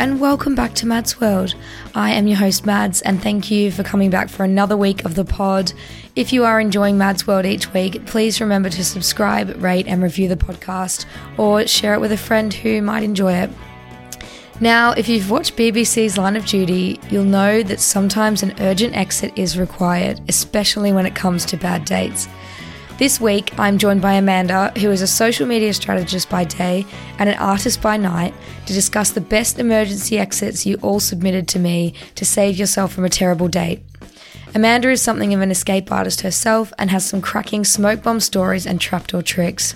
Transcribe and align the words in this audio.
and 0.00 0.18
welcome 0.18 0.54
back 0.54 0.72
to 0.72 0.86
Mads 0.86 1.20
World. 1.20 1.54
I 1.94 2.12
am 2.12 2.26
your 2.26 2.38
host, 2.38 2.64
Mads, 2.64 3.02
and 3.02 3.22
thank 3.22 3.50
you 3.50 3.70
for 3.70 3.82
coming 3.82 4.08
back 4.08 4.30
for 4.30 4.44
another 4.44 4.74
week 4.74 5.04
of 5.04 5.14
the 5.14 5.26
pod. 5.26 5.74
If 6.16 6.32
you 6.32 6.42
are 6.46 6.58
enjoying 6.58 6.96
Mads 6.96 7.26
World 7.26 7.44
each 7.44 7.74
week, 7.74 8.06
please 8.06 8.40
remember 8.40 8.70
to 8.70 8.82
subscribe, 8.82 9.62
rate, 9.62 9.86
and 9.86 10.02
review 10.02 10.26
the 10.26 10.36
podcast, 10.36 11.04
or 11.36 11.66
share 11.66 11.92
it 11.92 12.00
with 12.00 12.12
a 12.12 12.16
friend 12.16 12.50
who 12.50 12.80
might 12.80 13.02
enjoy 13.02 13.34
it. 13.34 13.50
Now, 14.58 14.92
if 14.92 15.06
you've 15.06 15.30
watched 15.30 15.58
BBC's 15.58 16.16
Line 16.16 16.34
of 16.34 16.46
Duty, 16.46 16.98
you'll 17.10 17.24
know 17.24 17.62
that 17.62 17.78
sometimes 17.78 18.42
an 18.42 18.54
urgent 18.60 18.96
exit 18.96 19.34
is 19.36 19.58
required, 19.58 20.18
especially 20.30 20.94
when 20.94 21.04
it 21.04 21.14
comes 21.14 21.44
to 21.44 21.58
bad 21.58 21.84
dates. 21.84 22.26
This 23.00 23.18
week, 23.18 23.58
I'm 23.58 23.78
joined 23.78 24.02
by 24.02 24.12
Amanda, 24.12 24.74
who 24.78 24.90
is 24.90 25.00
a 25.00 25.06
social 25.06 25.46
media 25.46 25.72
strategist 25.72 26.28
by 26.28 26.44
day 26.44 26.84
and 27.18 27.30
an 27.30 27.38
artist 27.38 27.80
by 27.80 27.96
night, 27.96 28.34
to 28.66 28.74
discuss 28.74 29.12
the 29.12 29.22
best 29.22 29.58
emergency 29.58 30.18
exits 30.18 30.66
you 30.66 30.76
all 30.82 31.00
submitted 31.00 31.48
to 31.48 31.58
me 31.58 31.94
to 32.16 32.26
save 32.26 32.58
yourself 32.58 32.92
from 32.92 33.06
a 33.06 33.08
terrible 33.08 33.48
date. 33.48 33.80
Amanda 34.54 34.90
is 34.90 35.00
something 35.00 35.32
of 35.32 35.40
an 35.40 35.50
escape 35.50 35.90
artist 35.90 36.20
herself 36.20 36.74
and 36.76 36.90
has 36.90 37.06
some 37.06 37.22
cracking 37.22 37.64
smoke 37.64 38.02
bomb 38.02 38.20
stories 38.20 38.66
and 38.66 38.78
trapdoor 38.78 39.22
tricks. 39.22 39.74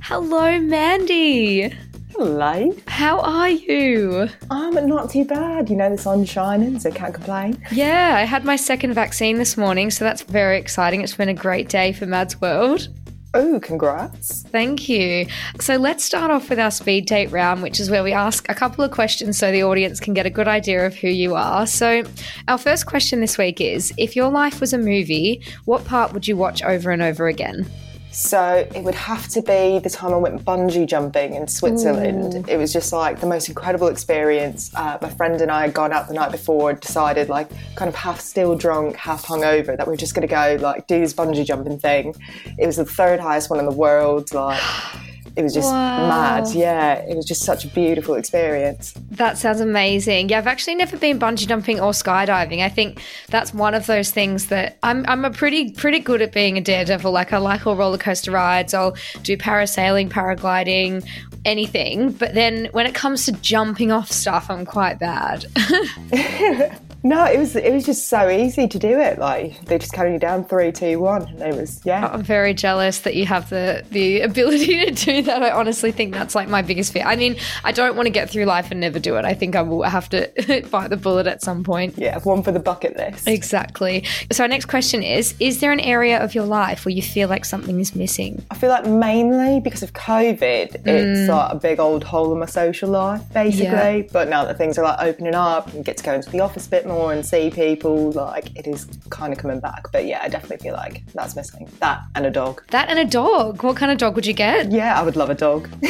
Hello, 0.00 0.58
Mandy! 0.58 1.76
Hello. 2.18 2.74
How 2.86 3.20
are 3.20 3.50
you? 3.50 4.30
I'm 4.50 4.86
not 4.86 5.10
too 5.10 5.26
bad. 5.26 5.68
You 5.68 5.76
know, 5.76 5.90
the 5.90 5.98
sun's 5.98 6.30
shining, 6.30 6.80
so 6.80 6.90
can't 6.90 7.12
complain. 7.12 7.62
Yeah, 7.70 8.14
I 8.16 8.22
had 8.22 8.42
my 8.42 8.56
second 8.56 8.94
vaccine 8.94 9.36
this 9.36 9.58
morning, 9.58 9.90
so 9.90 10.02
that's 10.02 10.22
very 10.22 10.56
exciting. 10.56 11.02
It's 11.02 11.14
been 11.14 11.28
a 11.28 11.34
great 11.34 11.68
day 11.68 11.92
for 11.92 12.06
Mads 12.06 12.40
World. 12.40 12.88
Oh, 13.34 13.60
congrats. 13.60 14.44
Thank 14.44 14.88
you. 14.88 15.26
So 15.60 15.76
let's 15.76 16.04
start 16.04 16.30
off 16.30 16.48
with 16.48 16.58
our 16.58 16.70
speed 16.70 17.04
date 17.04 17.30
round, 17.30 17.62
which 17.62 17.78
is 17.78 17.90
where 17.90 18.02
we 18.02 18.14
ask 18.14 18.48
a 18.48 18.54
couple 18.54 18.82
of 18.82 18.92
questions 18.92 19.36
so 19.36 19.52
the 19.52 19.64
audience 19.64 20.00
can 20.00 20.14
get 20.14 20.24
a 20.24 20.30
good 20.30 20.48
idea 20.48 20.86
of 20.86 20.94
who 20.94 21.08
you 21.08 21.34
are. 21.34 21.66
So, 21.66 22.02
our 22.48 22.56
first 22.56 22.86
question 22.86 23.20
this 23.20 23.36
week 23.36 23.60
is 23.60 23.92
If 23.98 24.16
your 24.16 24.30
life 24.30 24.58
was 24.58 24.72
a 24.72 24.78
movie, 24.78 25.42
what 25.66 25.84
part 25.84 26.14
would 26.14 26.26
you 26.26 26.38
watch 26.38 26.62
over 26.62 26.90
and 26.90 27.02
over 27.02 27.28
again? 27.28 27.66
So 28.16 28.66
it 28.74 28.82
would 28.82 28.94
have 28.94 29.28
to 29.28 29.42
be 29.42 29.78
the 29.78 29.90
time 29.90 30.14
I 30.14 30.16
went 30.16 30.42
bungee 30.42 30.86
jumping 30.86 31.34
in 31.34 31.46
Switzerland. 31.46 32.34
Ooh. 32.34 32.50
It 32.50 32.56
was 32.56 32.72
just 32.72 32.90
like 32.90 33.20
the 33.20 33.26
most 33.26 33.46
incredible 33.46 33.88
experience. 33.88 34.70
Uh, 34.74 34.96
my 35.02 35.10
friend 35.10 35.38
and 35.42 35.50
I 35.50 35.60
had 35.66 35.74
gone 35.74 35.92
out 35.92 36.08
the 36.08 36.14
night 36.14 36.32
before, 36.32 36.70
and 36.70 36.80
decided 36.80 37.28
like 37.28 37.50
kind 37.74 37.90
of 37.90 37.94
half 37.94 38.18
still 38.20 38.56
drunk, 38.56 38.96
half 38.96 39.26
hungover 39.26 39.76
that 39.76 39.86
we 39.86 39.92
are 39.92 39.98
just 39.98 40.14
going 40.14 40.26
to 40.26 40.34
go 40.34 40.56
like 40.62 40.86
do 40.86 40.98
this 40.98 41.12
bungee 41.12 41.44
jumping 41.44 41.78
thing. 41.78 42.14
It 42.58 42.64
was 42.64 42.76
the 42.76 42.86
third 42.86 43.20
highest 43.20 43.50
one 43.50 43.58
in 43.58 43.66
the 43.66 43.76
world. 43.76 44.32
Like 44.32 44.62
it 45.34 45.42
was 45.42 45.54
just 45.54 45.70
wow. 45.70 46.08
mad. 46.08 46.48
Yeah, 46.54 46.94
it 46.94 47.16
was 47.16 47.24
just 47.24 47.42
such 47.42 47.64
a 47.64 47.68
beautiful 47.68 48.14
experience. 48.14 48.94
That 49.10 49.38
sounds 49.38 49.60
amazing. 49.60 50.28
Yeah, 50.28 50.38
I've 50.38 50.46
actually 50.46 50.76
never 50.76 50.96
been 50.96 51.18
bungee 51.18 51.46
jumping 51.46 51.80
or 51.80 51.92
skydiving. 51.92 52.62
I 52.62 52.68
think 52.68 53.00
that's 53.28 53.52
one 53.52 53.74
of 53.74 53.86
those 53.86 54.10
things 54.10 54.46
that 54.46 54.78
I'm 54.82 55.04
I'm 55.08 55.24
a 55.24 55.30
pretty 55.30 55.72
pretty 55.72 55.98
good 55.98 56.22
at 56.22 56.32
being 56.32 56.56
a 56.56 56.60
daredevil. 56.60 57.10
Like 57.10 57.32
I 57.32 57.38
like 57.38 57.66
all 57.66 57.76
roller 57.76 57.98
coaster 57.98 58.30
rides. 58.30 58.74
I'll 58.74 58.96
do 59.22 59.36
parasailing, 59.36 60.10
paragliding, 60.10 61.06
anything. 61.44 62.12
But 62.12 62.34
then 62.34 62.68
when 62.72 62.86
it 62.86 62.94
comes 62.94 63.24
to 63.26 63.32
jumping 63.32 63.90
off 63.90 64.10
stuff, 64.10 64.50
I'm 64.50 64.64
quite 64.64 64.98
bad. 64.98 65.46
No, 67.06 67.24
it 67.24 67.38
was 67.38 67.54
it 67.54 67.72
was 67.72 67.86
just 67.86 68.08
so 68.08 68.28
easy 68.28 68.66
to 68.66 68.78
do 68.80 68.98
it. 68.98 69.20
Like 69.20 69.64
they 69.66 69.78
just 69.78 69.92
counted 69.92 70.14
you 70.14 70.18
down 70.18 70.44
three, 70.44 70.72
two, 70.72 70.98
one, 70.98 71.22
and 71.28 71.42
it 71.42 71.54
was 71.54 71.80
yeah. 71.84 72.08
I'm 72.08 72.22
very 72.22 72.52
jealous 72.52 72.98
that 73.00 73.14
you 73.14 73.26
have 73.26 73.48
the 73.48 73.84
the 73.90 74.22
ability 74.22 74.86
to 74.86 74.90
do 74.90 75.22
that. 75.22 75.40
I 75.40 75.52
honestly 75.52 75.92
think 75.92 76.12
that's 76.12 76.34
like 76.34 76.48
my 76.48 76.62
biggest 76.62 76.92
fear. 76.92 77.04
I 77.06 77.14
mean, 77.14 77.36
I 77.62 77.70
don't 77.70 77.94
want 77.94 78.06
to 78.06 78.10
get 78.10 78.28
through 78.28 78.46
life 78.46 78.72
and 78.72 78.80
never 78.80 78.98
do 78.98 79.16
it. 79.16 79.24
I 79.24 79.34
think 79.34 79.54
I 79.54 79.62
will 79.62 79.84
have 79.84 80.08
to 80.08 80.66
bite 80.70 80.90
the 80.90 80.96
bullet 80.96 81.28
at 81.28 81.42
some 81.42 81.62
point. 81.62 81.94
Yeah, 81.96 82.18
one 82.18 82.42
for 82.42 82.50
the 82.50 82.58
bucket 82.58 82.96
list. 82.96 83.28
Exactly. 83.28 84.04
So 84.32 84.42
our 84.42 84.48
next 84.48 84.66
question 84.66 85.04
is: 85.04 85.36
Is 85.38 85.60
there 85.60 85.70
an 85.70 85.80
area 85.80 86.18
of 86.18 86.34
your 86.34 86.44
life 86.44 86.84
where 86.84 86.92
you 86.92 87.02
feel 87.02 87.28
like 87.28 87.44
something 87.44 87.78
is 87.78 87.94
missing? 87.94 88.44
I 88.50 88.56
feel 88.56 88.70
like 88.70 88.84
mainly 88.84 89.60
because 89.60 89.84
of 89.84 89.92
COVID, 89.92 90.82
mm. 90.82 90.86
it's 90.86 91.30
like 91.30 91.52
a 91.52 91.56
big 91.56 91.78
old 91.78 92.02
hole 92.02 92.32
in 92.32 92.40
my 92.40 92.46
social 92.46 92.90
life, 92.90 93.22
basically. 93.32 93.64
Yeah. 93.64 94.02
But 94.12 94.28
now 94.28 94.44
that 94.44 94.58
things 94.58 94.76
are 94.76 94.82
like 94.82 94.98
opening 95.00 95.36
up 95.36 95.72
and 95.72 95.84
get 95.84 95.98
to 95.98 96.02
go 96.02 96.12
into 96.12 96.30
the 96.30 96.40
office 96.40 96.66
a 96.66 96.70
bit 96.70 96.84
more 96.84 96.95
more 96.96 97.12
and 97.12 97.24
see 97.24 97.50
people, 97.50 98.12
like 98.12 98.56
it 98.56 98.66
is 98.66 98.86
kind 99.10 99.32
of 99.32 99.38
coming 99.38 99.60
back. 99.60 99.92
But 99.92 100.06
yeah, 100.06 100.20
I 100.22 100.28
definitely 100.28 100.62
feel 100.64 100.74
like 100.74 101.04
that's 101.14 101.36
missing. 101.36 101.68
That 101.80 102.02
and 102.14 102.24
a 102.26 102.30
dog. 102.30 102.62
That 102.70 102.88
and 102.88 102.98
a 102.98 103.04
dog. 103.04 103.62
What 103.62 103.76
kind 103.76 103.92
of 103.92 103.98
dog 103.98 104.14
would 104.14 104.26
you 104.26 104.32
get? 104.32 104.72
Yeah, 104.72 104.98
I 104.98 105.02
would 105.02 105.16
love 105.16 105.30
a 105.30 105.34
dog. 105.34 105.68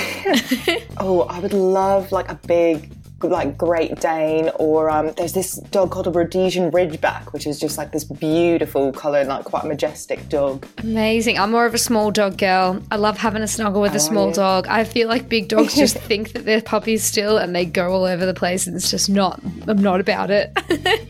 oh, 0.99 1.27
I 1.29 1.39
would 1.39 1.53
love 1.53 2.11
like 2.13 2.29
a 2.31 2.35
big 2.47 2.96
like 3.29 3.57
Great 3.57 4.01
Dane, 4.01 4.51
or 4.57 4.91
um, 4.91 5.13
there's 5.17 5.33
this 5.33 5.57
dog 5.71 5.91
called 5.91 6.07
a 6.07 6.11
Rhodesian 6.11 6.71
Ridgeback, 6.71 7.33
which 7.33 7.47
is 7.47 7.59
just 7.59 7.79
like 7.79 7.93
this 7.93 8.05
beautiful 8.05 8.93
colour 8.93 9.21
and 9.21 9.29
like 9.29 9.45
quite 9.45 9.65
majestic 9.65 10.29
dog. 10.29 10.67
Amazing. 10.79 11.39
I'm 11.39 11.51
more 11.51 11.67
of 11.67 11.75
a 11.75 11.79
small 11.79 12.11
dog 12.11 12.39
girl. 12.39 12.83
I 12.91 12.97
love 12.97 13.19
having 13.19 13.43
a 13.43 13.49
snuggle 13.49 13.81
with 13.81 13.95
a 13.95 14.01
small 14.01 14.31
dog. 14.33 14.67
I 14.69 14.85
feel 14.85 15.09
like 15.09 15.29
big 15.29 15.49
dogs 15.49 15.75
just 15.77 15.97
think 15.97 16.33
that 16.33 16.45
they're 16.45 16.63
puppies 16.63 17.03
still 17.03 17.39
and 17.39 17.55
they 17.55 17.65
go 17.65 17.93
all 17.93 18.05
over 18.05 18.27
the 18.27 18.35
place, 18.35 18.67
and 18.67 18.77
it's 18.77 18.91
just 18.91 19.09
not. 19.09 19.41
I'm 19.67 19.83
not 19.83 20.01
about 20.01 20.31
it. 20.31 20.53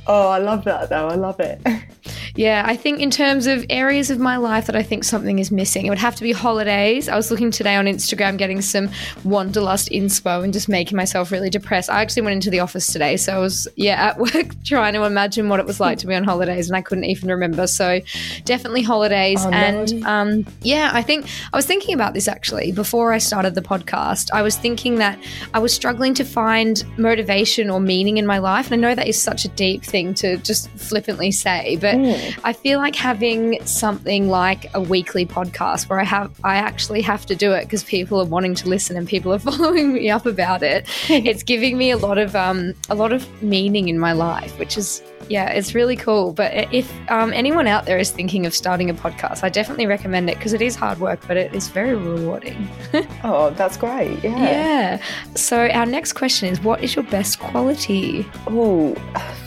oh, 0.07 0.29
I 0.29 0.39
love 0.39 0.65
that 0.65 0.89
though. 0.89 1.09
I 1.09 1.15
love 1.15 1.41
it. 1.41 1.61
Yeah, 2.37 2.65
I 2.67 2.77
think 2.77 3.01
in 3.01 3.11
terms 3.11 3.47
of 3.47 3.65
areas 3.71 4.11
of 4.11 4.19
my 4.19 4.37
life 4.37 4.67
that 4.67 4.77
I 4.77 4.83
think 4.83 5.05
something 5.05 5.39
is 5.39 5.51
missing, 5.51 5.87
it 5.87 5.89
would 5.89 5.99
have 5.99 6.15
to 6.17 6.23
be 6.23 6.33
holidays. 6.33 7.09
I 7.09 7.17
was 7.17 7.31
looking 7.31 7.51
today 7.51 7.77
on 7.77 7.87
Instagram 7.87 8.37
getting 8.37 8.61
some 8.61 8.91
wanderlust 9.25 9.89
inspo 9.89 10.45
and 10.45 10.53
just 10.53 10.69
making 10.69 10.97
myself 10.97 11.33
really 11.33 11.49
depressed. 11.49 11.89
I 11.89 12.03
actually 12.03 12.23
went 12.23 12.35
into 12.35 12.51
the 12.51 12.61
office 12.61 12.89
today, 12.89 13.17
so 13.17 13.35
I 13.35 13.39
was 13.39 13.67
yeah 13.77 14.09
at 14.09 14.19
work 14.35 14.63
trying 14.65 14.93
to 14.95 15.05
imagine 15.05 15.49
what 15.49 15.61
it 15.61 15.67
was 15.67 15.81
like 15.81 15.99
to 15.99 16.07
be 16.07 16.15
on 16.15 16.25
holidays, 16.25 16.69
and 16.69 16.77
I 16.77 16.83
couldn't 16.83 17.05
even 17.05 17.31
remember. 17.31 17.67
So 17.67 18.01
definitely 18.45 18.83
holidays, 18.83 19.45
oh, 19.45 19.51
and 19.51 20.01
no. 20.01 20.09
um, 20.09 20.47
yeah, 20.61 20.91
I 20.93 21.03
think 21.03 21.27
I 21.53 21.57
was 21.57 21.65
thinking 21.65 21.95
about 21.95 22.13
this 22.13 22.29
actually 22.29 22.71
before 22.71 23.13
I 23.13 23.19
started 23.19 23.55
the 23.55 23.63
podcast. 23.63 24.31
I 24.33 24.43
was 24.43 24.57
thinking 24.57 24.97
that 24.97 25.19
I 25.55 25.59
was 25.59 25.73
struggling 25.73 26.13
to 26.15 26.25
find 26.25 26.85
motivation 26.99 27.71
or 27.71 27.81
meaning 27.81 28.19
in 28.19 28.27
my 28.27 28.39
life, 28.39 28.71
and 28.71 28.75
I 28.75 28.89
know 28.89 28.95
that 28.95 29.09
is 29.09 29.21
such 29.21 29.47
a 29.47 29.49
deep 29.49 29.83
thing 29.83 30.13
to 30.15 30.37
just 30.39 30.69
flippantly 30.73 31.31
say, 31.31 31.79
but. 31.81 31.95
Mm 31.95 32.26
I 32.45 32.53
feel 32.53 32.79
like 32.79 32.95
having 32.95 33.65
something 33.65 34.29
like 34.29 34.71
a 34.75 34.81
weekly 34.81 35.27
podcast 35.27 35.89
where 35.89 36.01
I 36.01 36.05
have 36.05 36.33
I 36.45 36.57
actually 36.57 37.03
have 37.03 37.27
to 37.27 37.37
do 37.37 37.53
it 37.53 37.65
because 37.65 37.85
people 37.85 38.21
are 38.21 38.27
wanting 38.27 38.55
to 38.57 38.69
listen 38.69 38.97
and 38.97 39.07
people 39.07 39.33
are 39.33 39.39
following 39.51 39.93
me 39.93 40.11
up 40.11 40.27
about 40.27 40.63
it. 40.63 40.87
it's 41.09 41.43
giving 41.43 41.77
me 41.79 41.91
a 41.91 41.97
lot 41.97 42.19
of 42.19 42.35
um 42.37 42.75
a 42.89 42.95
lot 42.95 43.13
of 43.13 43.27
meaning 43.43 43.89
in 43.89 43.99
my 43.99 44.13
life, 44.13 44.59
which 44.59 44.77
is 44.77 45.03
yeah, 45.29 45.49
it's 45.49 45.75
really 45.75 45.97
cool. 45.97 46.33
But 46.33 46.73
if 46.73 46.93
um, 47.11 47.33
anyone 47.33 47.67
out 47.67 47.85
there 47.85 47.99
is 47.99 48.11
thinking 48.11 48.47
of 48.47 48.55
starting 48.55 48.91
a 48.91 48.95
podcast, 48.95 49.43
I 49.43 49.49
definitely 49.49 49.87
recommend 49.87 50.31
it 50.31 50.37
because 50.37 50.53
it 50.53 50.63
is 50.63 50.77
hard 50.77 50.99
work, 51.01 51.21
but 51.27 51.37
it 51.37 51.55
is 51.55 51.69
very 51.69 51.95
rewarding. 51.95 52.69
oh, 53.25 53.51
that's 53.51 53.77
great. 53.77 54.23
Yeah. 54.23 54.39
Yeah. 54.39 55.03
So 55.35 55.69
our 55.69 55.87
next 55.87 56.13
question 56.13 56.49
is, 56.49 56.61
what 56.61 56.83
is 56.83 56.95
your 56.95 57.05
best 57.05 57.41
quality? 57.41 58.27
Oh, 58.47 58.95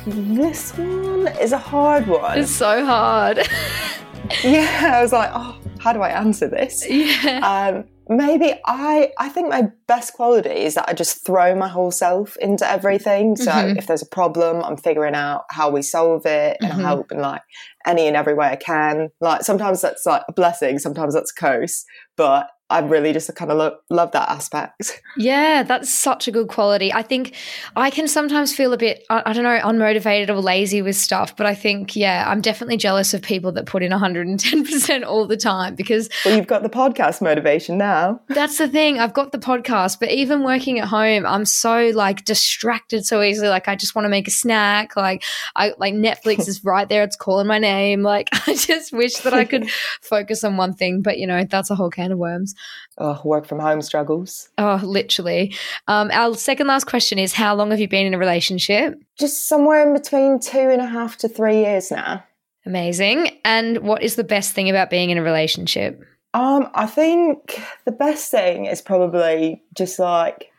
this 0.05 0.77
one 0.77 1.27
is 1.39 1.51
a 1.51 1.57
hard 1.57 2.07
one. 2.07 2.39
It's 2.39 2.51
so 2.51 2.69
hard. 2.77 3.38
yeah, 4.44 4.94
I 4.95 5.01
was 5.01 5.12
like, 5.12 5.31
oh, 5.33 5.60
how 5.80 5.94
do 5.94 6.01
I 6.01 6.10
answer 6.10 6.48
this? 6.48 6.86
Yeah. 6.89 7.39
Um, 7.39 7.86
maybe 8.10 8.54
I 8.66 9.12
I 9.18 9.30
think 9.30 9.50
my 9.50 9.69
best 9.88 10.13
quality 10.13 10.50
is 10.50 10.75
that 10.75 10.89
I 10.89 10.94
just 10.94 11.25
throw 11.25 11.56
my 11.56 11.68
whole 11.68 11.92
self 11.92 12.36
into 12.38 12.69
everything. 12.69 13.36
So 13.36 13.51
mm-hmm. 13.51 13.77
if 13.77 13.88
there's 13.88 14.01
a 14.01 14.07
problem, 14.07 14.63
I'm 14.63 14.77
figuring 14.77 15.16
out 15.16 15.45
how 15.50 15.69
we 15.69 15.81
solve 15.81 16.25
it 16.25 16.57
and 16.62 16.71
mm-hmm. 16.71 16.81
help 16.81 17.12
in 17.12 17.19
like 17.19 17.42
any 17.86 18.07
and 18.07 18.18
every 18.18 18.33
way 18.33 18.48
I 18.48 18.56
can. 18.56 19.10
Like 19.21 19.44
sometimes 19.44 19.81
that's 19.81 20.06
like 20.06 20.24
a 20.27 20.33
blessing, 20.33 20.80
sometimes 20.80 21.13
that's 21.13 21.31
a 21.31 21.39
curse, 21.39 21.86
but 22.18 22.50
I 22.71 22.80
really 22.80 23.13
just 23.13 23.33
kind 23.36 23.51
of 23.51 23.57
lo- 23.57 23.77
love 23.89 24.12
that 24.12 24.30
aspect. 24.30 25.01
Yeah, 25.18 25.63
that's 25.63 25.89
such 25.89 26.27
a 26.27 26.31
good 26.31 26.48
quality. 26.48 26.94
I 26.94 27.01
think 27.01 27.36
I 27.75 27.89
can 27.89 28.07
sometimes 28.07 28.56
feel 28.56 28.71
a 28.71 28.77
bit, 28.77 29.06
I, 29.10 29.24
I, 29.25 29.33
don't 29.33 29.44
know, 29.44 29.60
unmotivated 29.60 30.30
or 30.30 30.39
lazy 30.39 30.81
with 30.81 30.95
stuff, 30.95 31.36
but 31.36 31.45
I 31.45 31.56
think, 31.56 31.95
yeah, 31.95 32.24
I'm 32.27 32.39
definitely 32.39 32.77
jealous 32.77 33.13
of 33.13 33.21
people 33.21 33.51
that 33.54 33.66
put 33.66 33.83
in 33.83 33.92
110% 33.92 35.06
all 35.06 35.27
the 35.27 35.36
time 35.36 35.75
because. 35.75 36.10
Well, 36.24 36.38
you've 36.38 36.48
got 36.48 36.63
the 36.63 36.69
podcast 36.69 37.21
motivation 37.21 37.77
now. 37.77 38.21
That's 38.27 38.60
the 38.60 38.68
thing. 38.68 39.00
I've 39.00 39.13
got 39.13 39.31
the 39.31 39.39
podcast, 39.39 40.00
but 40.00 40.10
even 40.10 40.44
working 40.44 40.80
at 40.80 40.88
home, 40.88 41.25
I'm 41.25 41.44
so 41.44 41.92
like 41.94 42.24
distracted 42.24 43.06
so 43.06 43.21
easily. 43.21 43.50
Like, 43.50 43.68
I 43.68 43.75
just 43.75 43.95
want 43.95 44.06
to 44.06 44.10
make 44.10 44.27
a 44.27 44.31
snack. 44.31 44.95
Like, 44.95 45.24
I 45.56 45.74
like 45.80 45.95
Netflix 45.95 46.48
is 46.48 46.63
right 46.63 46.88
there. 46.88 47.04
It's 47.04 47.18
calling 47.18 47.48
my 47.48 47.60
name. 47.60 48.04
Like, 48.04 48.30
I 48.48 48.56
just 48.56 48.94
wish 48.94 49.16
that 49.18 49.33
I 49.33 49.44
could 49.44 49.69
focus 50.01 50.44
on 50.44 50.56
one 50.56 50.74
thing, 50.74 51.01
but 51.01 51.18
you 51.18 51.27
know, 51.27 51.44
that's 51.44 51.71
a 51.71 51.75
whole 51.75 51.89
can 51.89 52.12
of 52.13 52.19
worms 52.19 52.56
oh, 52.97 53.19
work 53.23 53.45
from 53.45 53.59
home 53.59 53.81
struggles. 53.81 54.50
Oh, 54.57 54.79
literally. 54.83 55.56
Um, 55.88 56.09
our 56.11 56.35
second 56.35 56.67
last 56.67 56.85
question 56.85 57.19
is 57.19 57.33
How 57.33 57.56
long 57.56 57.71
have 57.71 57.79
you 57.79 57.88
been 57.88 58.06
in 58.06 58.13
a 58.13 58.19
relationship? 58.19 59.00
Just 59.17 59.47
somewhere 59.47 59.85
in 59.88 59.94
between 59.94 60.39
two 60.39 60.57
and 60.57 60.81
a 60.81 60.88
half 60.88 61.17
to 61.17 61.29
three 61.29 61.57
years 61.57 61.91
now. 61.91 62.23
Amazing. 62.65 63.39
And 63.45 63.79
what 63.79 64.03
is 64.03 64.15
the 64.15 64.23
best 64.23 64.53
thing 64.53 64.69
about 64.69 64.89
being 64.89 65.09
in 65.09 65.17
a 65.17 65.23
relationship? 65.23 66.03
Um, 66.33 66.69
I 66.75 66.85
think 66.85 67.61
the 67.85 67.91
best 67.91 68.29
thing 68.29 68.65
is 68.65 68.81
probably 68.81 69.63
just 69.75 69.97
like 69.97 70.51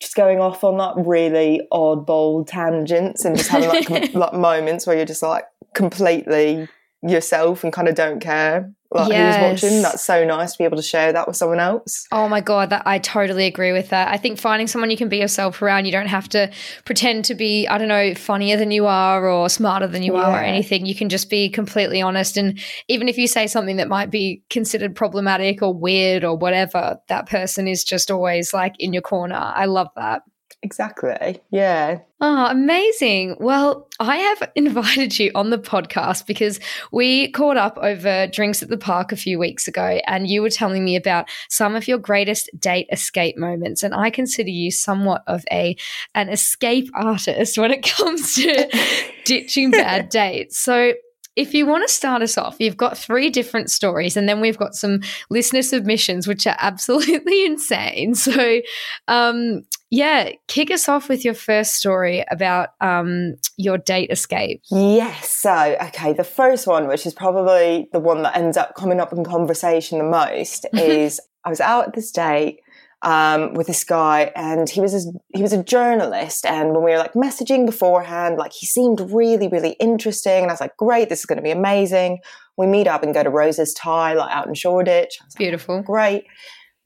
just 0.00 0.14
going 0.14 0.40
off 0.40 0.62
on 0.62 0.76
like 0.76 0.94
really 0.98 1.66
oddball 1.72 2.46
tangents 2.46 3.24
and 3.24 3.36
just 3.36 3.48
having 3.48 3.68
like, 3.68 3.88
like 4.14 4.32
moments 4.34 4.86
where 4.86 4.96
you're 4.96 5.06
just 5.06 5.22
like 5.22 5.44
completely 5.74 6.68
yourself 7.02 7.64
and 7.64 7.72
kind 7.72 7.88
of 7.88 7.94
don't 7.94 8.20
care 8.20 8.72
like 8.90 9.10
yes. 9.10 9.36
who's 9.36 9.62
watching. 9.62 9.82
That's 9.82 10.02
so 10.02 10.24
nice 10.24 10.52
to 10.52 10.58
be 10.58 10.64
able 10.64 10.78
to 10.78 10.82
share 10.82 11.12
that 11.12 11.26
with 11.26 11.36
someone 11.36 11.60
else. 11.60 12.06
Oh 12.10 12.28
my 12.28 12.40
god, 12.40 12.70
that 12.70 12.86
I 12.86 12.98
totally 12.98 13.46
agree 13.46 13.72
with 13.72 13.90
that. 13.90 14.08
I 14.08 14.16
think 14.16 14.38
finding 14.38 14.66
someone 14.66 14.90
you 14.90 14.96
can 14.96 15.08
be 15.08 15.18
yourself 15.18 15.60
around, 15.60 15.84
you 15.84 15.92
don't 15.92 16.06
have 16.06 16.28
to 16.30 16.50
pretend 16.84 17.26
to 17.26 17.34
be, 17.34 17.66
I 17.68 17.76
don't 17.76 17.88
know, 17.88 18.14
funnier 18.14 18.56
than 18.56 18.70
you 18.70 18.86
are 18.86 19.28
or 19.28 19.48
smarter 19.48 19.86
than 19.86 20.02
you 20.02 20.14
yeah. 20.14 20.22
are 20.22 20.40
or 20.40 20.42
anything. 20.42 20.86
You 20.86 20.94
can 20.94 21.08
just 21.08 21.28
be 21.28 21.48
completely 21.50 22.00
honest 22.00 22.36
and 22.36 22.58
even 22.88 23.08
if 23.08 23.18
you 23.18 23.26
say 23.26 23.46
something 23.46 23.76
that 23.76 23.88
might 23.88 24.10
be 24.10 24.42
considered 24.48 24.94
problematic 24.96 25.62
or 25.62 25.74
weird 25.74 26.24
or 26.24 26.36
whatever, 26.36 26.98
that 27.08 27.28
person 27.28 27.68
is 27.68 27.84
just 27.84 28.10
always 28.10 28.54
like 28.54 28.74
in 28.78 28.92
your 28.92 29.02
corner. 29.02 29.36
I 29.36 29.66
love 29.66 29.88
that. 29.96 30.22
Exactly. 30.62 31.40
Yeah. 31.50 32.00
Oh, 32.20 32.46
amazing. 32.46 33.36
Well, 33.38 33.86
I 34.00 34.16
have 34.16 34.50
invited 34.56 35.18
you 35.18 35.30
on 35.34 35.50
the 35.50 35.58
podcast 35.58 36.26
because 36.26 36.58
we 36.90 37.30
caught 37.30 37.56
up 37.56 37.78
over 37.78 38.26
drinks 38.26 38.62
at 38.62 38.68
the 38.68 38.76
park 38.76 39.12
a 39.12 39.16
few 39.16 39.38
weeks 39.38 39.68
ago 39.68 40.00
and 40.06 40.28
you 40.28 40.42
were 40.42 40.50
telling 40.50 40.84
me 40.84 40.96
about 40.96 41.28
some 41.48 41.76
of 41.76 41.86
your 41.86 41.98
greatest 41.98 42.50
date 42.58 42.88
escape 42.90 43.36
moments 43.36 43.82
and 43.82 43.94
I 43.94 44.10
consider 44.10 44.50
you 44.50 44.70
somewhat 44.70 45.22
of 45.26 45.44
a 45.52 45.76
an 46.14 46.28
escape 46.28 46.90
artist 46.94 47.56
when 47.56 47.70
it 47.70 47.82
comes 47.96 48.34
to 48.34 48.68
ditching 49.24 49.70
bad 49.70 50.08
dates. 50.08 50.58
So, 50.58 50.94
if 51.36 51.54
you 51.54 51.66
want 51.66 51.86
to 51.86 51.94
start 51.94 52.20
us 52.20 52.36
off, 52.36 52.56
you've 52.58 52.76
got 52.76 52.98
three 52.98 53.30
different 53.30 53.70
stories, 53.70 54.16
and 54.16 54.28
then 54.28 54.40
we've 54.40 54.58
got 54.58 54.74
some 54.74 55.02
listener 55.30 55.62
submissions, 55.62 56.26
which 56.26 56.48
are 56.48 56.56
absolutely 56.58 57.46
insane. 57.46 58.16
So, 58.16 58.60
um, 59.06 59.62
yeah, 59.90 60.32
kick 60.48 60.70
us 60.70 60.88
off 60.88 61.08
with 61.08 61.24
your 61.24 61.34
first 61.34 61.74
story 61.74 62.24
about 62.30 62.70
um, 62.80 63.36
your 63.56 63.78
date 63.78 64.10
escape. 64.10 64.62
Yes. 64.70 65.30
So, 65.30 65.76
okay, 65.86 66.12
the 66.12 66.24
first 66.24 66.66
one, 66.66 66.88
which 66.88 67.06
is 67.06 67.14
probably 67.14 67.88
the 67.92 68.00
one 68.00 68.22
that 68.22 68.36
ends 68.36 68.56
up 68.58 68.74
coming 68.74 69.00
up 69.00 69.12
in 69.12 69.24
conversation 69.24 69.98
the 69.98 70.04
most, 70.04 70.66
is 70.74 71.20
I 71.44 71.48
was 71.48 71.60
out 71.60 71.88
at 71.88 71.94
this 71.94 72.10
date 72.10 72.60
um, 73.00 73.54
with 73.54 73.66
this 73.66 73.82
guy, 73.82 74.30
and 74.36 74.68
he 74.68 74.82
was 74.82 74.94
a, 74.94 75.10
he 75.34 75.40
was 75.40 75.54
a 75.54 75.62
journalist. 75.62 76.44
And 76.44 76.74
when 76.74 76.84
we 76.84 76.90
were 76.90 76.98
like 76.98 77.14
messaging 77.14 77.64
beforehand, 77.64 78.36
like 78.36 78.52
he 78.52 78.66
seemed 78.66 79.00
really 79.10 79.48
really 79.48 79.74
interesting, 79.80 80.42
and 80.42 80.50
I 80.50 80.52
was 80.52 80.60
like, 80.60 80.76
great, 80.76 81.08
this 81.08 81.20
is 81.20 81.26
going 81.26 81.38
to 81.38 81.42
be 81.42 81.50
amazing. 81.50 82.18
We 82.58 82.66
meet 82.66 82.88
up 82.88 83.02
and 83.02 83.14
go 83.14 83.22
to 83.22 83.30
Rosa's 83.30 83.72
Thai, 83.72 84.14
like 84.14 84.34
out 84.34 84.48
in 84.48 84.52
Shoreditch. 84.54 85.16
Like, 85.20 85.38
Beautiful, 85.38 85.80
great. 85.80 86.26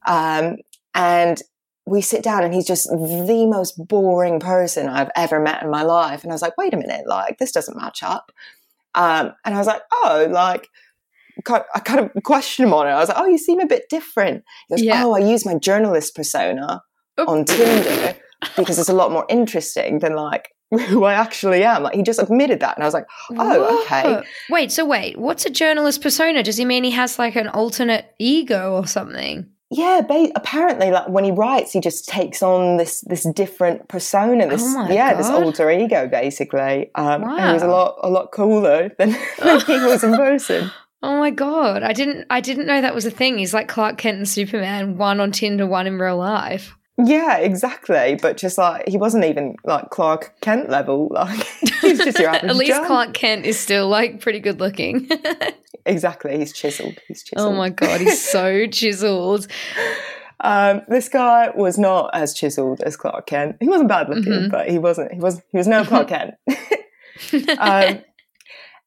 Um, 0.07 0.59
and 0.95 1.41
we 1.87 2.01
sit 2.01 2.23
down 2.23 2.45
and 2.45 2.55
he's 2.55 2.67
just 2.67 2.89
the 2.89 3.47
most 3.51 3.75
boring 3.77 4.39
person 4.39 4.89
I've 4.89 5.11
ever 5.17 5.41
met 5.41 5.63
in 5.63 5.71
my 5.71 5.83
life. 5.83 6.23
And 6.23 6.33
I 6.33 6.35
was 6.35 6.43
like, 6.43 6.57
wait 6.57 6.75
a 6.75 6.77
minute, 6.77 7.07
like 7.07 7.39
this 7.39 7.53
doesn't 7.53 7.77
match 7.77 8.03
up. 8.03 8.31
Um, 8.95 9.33
and 9.45 9.55
I 9.55 9.59
was 9.59 9.67
like, 9.67 9.83
oh, 9.93 10.29
like 10.31 10.69
I 11.49 11.81
kind 11.81 12.01
of 12.01 12.23
questioned 12.23 12.69
him 12.69 12.75
on 12.75 12.87
it. 12.87 12.91
I 12.91 12.99
was 12.99 13.09
like, 13.09 13.19
oh, 13.19 13.27
you 13.27 13.39
seem 13.39 13.61
a 13.61 13.67
bit 13.67 13.89
different. 13.89 14.45
He 14.69 14.75
goes, 14.75 14.83
yeah. 14.83 15.05
oh, 15.05 15.15
I 15.15 15.19
use 15.19 15.45
my 15.45 15.59
journalist 15.59 16.15
persona 16.15 16.83
on 17.19 17.45
Tinder 17.45 18.17
because 18.57 18.79
it's 18.79 18.89
a 18.89 18.95
lot 18.95 19.13
more 19.13 19.27
interesting 19.29 19.99
than 20.01 20.15
like 20.15 20.51
who 20.89 21.05
I 21.05 21.15
actually 21.15 21.65
am. 21.65 21.83
Like 21.83 21.95
he 21.95 22.03
just 22.03 22.21
admitted 22.21 22.61
that, 22.61 22.77
and 22.77 22.85
I 22.85 22.87
was 22.87 22.95
like, 22.95 23.07
"Oh, 23.31 23.83
okay." 23.83 24.23
Wait, 24.49 24.73
so 24.73 24.85
wait, 24.85 25.19
what's 25.19 25.45
a 25.45 25.51
journalist 25.51 26.01
persona? 26.01 26.43
Does 26.43 26.57
he 26.57 26.65
mean 26.65 26.85
he 26.85 26.93
has 26.93 27.19
like 27.19 27.37
an 27.37 27.49
alternate 27.49 28.07
ego 28.19 28.75
or 28.75 28.87
something? 28.87 29.51
Yeah, 29.73 30.03
ba- 30.03 30.31
apparently, 30.35 30.91
like 30.91 31.09
when 31.09 31.25
he 31.25 31.31
writes, 31.31 31.73
he 31.73 31.81
just 31.81 32.07
takes 32.07 32.43
on 32.43 32.77
this 32.77 33.01
this 33.03 33.25
different 33.25 33.89
persona, 33.89 34.47
this 34.47 34.63
oh 34.63 34.89
yeah, 34.91 35.13
God. 35.13 35.19
this 35.19 35.29
alter 35.29 35.71
ego, 35.71 36.07
basically. 36.07 36.91
Um, 36.95 37.23
wow. 37.23 37.37
And 37.37 37.47
he 37.49 37.53
was 37.55 37.63
a 37.63 37.69
lot 37.69 37.99
a 38.03 38.11
lot 38.11 38.33
cooler 38.33 38.91
than, 38.99 39.17
than 39.39 39.61
he 39.61 39.79
was 39.79 40.05
in 40.05 40.15
person. 40.15 40.71
Oh 41.05 41.19
my 41.19 41.31
god, 41.31 41.83
I 41.83 41.93
didn't 41.93 42.27
I 42.31 42.41
didn't 42.41 42.67
know 42.67 42.81
that 42.81 42.95
was 42.95 43.05
a 43.05 43.11
thing. 43.11 43.37
He's 43.37 43.53
like 43.53 43.67
Clark 43.67 43.99
Kent 43.99 44.19
and 44.19 44.29
Superman, 44.29 44.97
one 44.97 45.19
on 45.19 45.33
Tinder, 45.33 45.67
one 45.67 45.89
in 45.89 45.99
real 45.99 46.17
life. 46.17 46.77
Yeah, 46.97 47.39
exactly. 47.39 48.17
But 48.23 48.37
just 48.37 48.57
like 48.57 48.87
he 48.87 48.99
wasn't 48.99 49.25
even 49.25 49.57
like 49.65 49.91
Clark 49.91 50.41
Kent 50.43 50.71
level. 50.71 51.09
Like 51.13 51.45
he's 51.81 51.99
just 51.99 52.21
your 52.21 52.29
average. 52.29 52.51
At 52.51 52.57
least. 52.57 52.85
Clark 52.85 53.15
Kent 53.15 53.47
is 53.47 53.59
still 53.59 53.89
like 53.89 54.21
pretty 54.21 54.39
good 54.39 54.61
looking. 54.61 55.09
Exactly. 55.87 56.39
He's 56.39 56.53
chiseled. 56.53 56.99
He's 57.09 57.23
chiseled. 57.23 57.53
Oh 57.53 57.57
my 57.57 57.71
god, 57.71 58.01
he's 58.01 58.23
so 58.23 58.67
chiseled. 58.71 59.47
Um, 60.41 60.83
this 60.89 61.09
guy 61.09 61.51
was 61.55 61.79
not 61.79 62.11
as 62.15 62.35
chiseled 62.35 62.83
as 62.83 62.97
Clark 62.97 63.27
Kent. 63.27 63.57
He 63.61 63.69
wasn't 63.69 63.89
bad 63.89 64.09
looking, 64.09 64.33
mm-hmm. 64.33 64.51
but 64.51 64.69
he 64.69 64.79
wasn't. 64.79 65.13
He 65.13 65.21
was. 65.21 65.41
He 65.51 65.59
was 65.59 65.69
no 65.69 65.85
Clark 65.85 66.09
Kent. 66.09 66.35
um, 67.59 68.03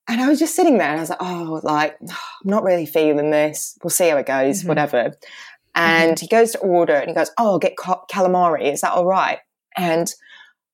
and 0.08 0.22
I 0.22 0.28
was 0.28 0.40
just 0.40 0.56
sitting 0.56 0.78
there, 0.78 0.90
and 0.90 0.98
I 0.98 1.02
was 1.02 1.10
like, 1.10 1.22
"Oh, 1.22 1.62
like 1.64 1.98
I'm 2.02 2.10
not 2.44 2.64
really 2.64 2.86
feeling 2.86 3.32
this. 3.32 3.78
We'll 3.84 3.90
see 3.90 4.10
how 4.10 4.18
it 4.18 4.25
goes. 4.25 4.60
Mm-hmm. 4.60 4.68
Whatever." 4.68 5.14
And 5.75 6.14
mm-hmm. 6.14 6.22
he 6.22 6.28
goes 6.28 6.52
to 6.54 6.60
order 6.60 6.96
and 6.96 7.10
he 7.10 7.14
goes, 7.14 7.32
Oh, 7.38 7.52
I'll 7.52 7.60
get 7.60 7.75
calamari. 7.75 8.72
Is 8.72 8.82
that 8.82 8.94
all 8.94 9.06
right? 9.06 9.40
And 9.78 10.12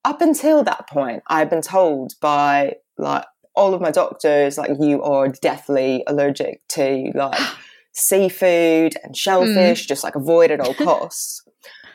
up 0.05 0.21
until 0.21 0.63
that 0.63 0.87
point, 0.87 1.23
I'd 1.27 1.49
been 1.49 1.61
told 1.61 2.13
by 2.21 2.75
like 2.97 3.25
all 3.55 3.73
of 3.73 3.81
my 3.81 3.91
doctors, 3.91 4.57
like, 4.57 4.71
you 4.79 5.01
are 5.03 5.27
deathly 5.27 6.03
allergic 6.07 6.61
to 6.69 7.11
like 7.13 7.39
seafood 7.93 8.95
and 9.03 9.15
shellfish, 9.15 9.85
mm. 9.85 9.87
just 9.87 10.03
like 10.03 10.15
avoid 10.15 10.51
at 10.51 10.59
all 10.59 10.73
costs. 10.73 11.43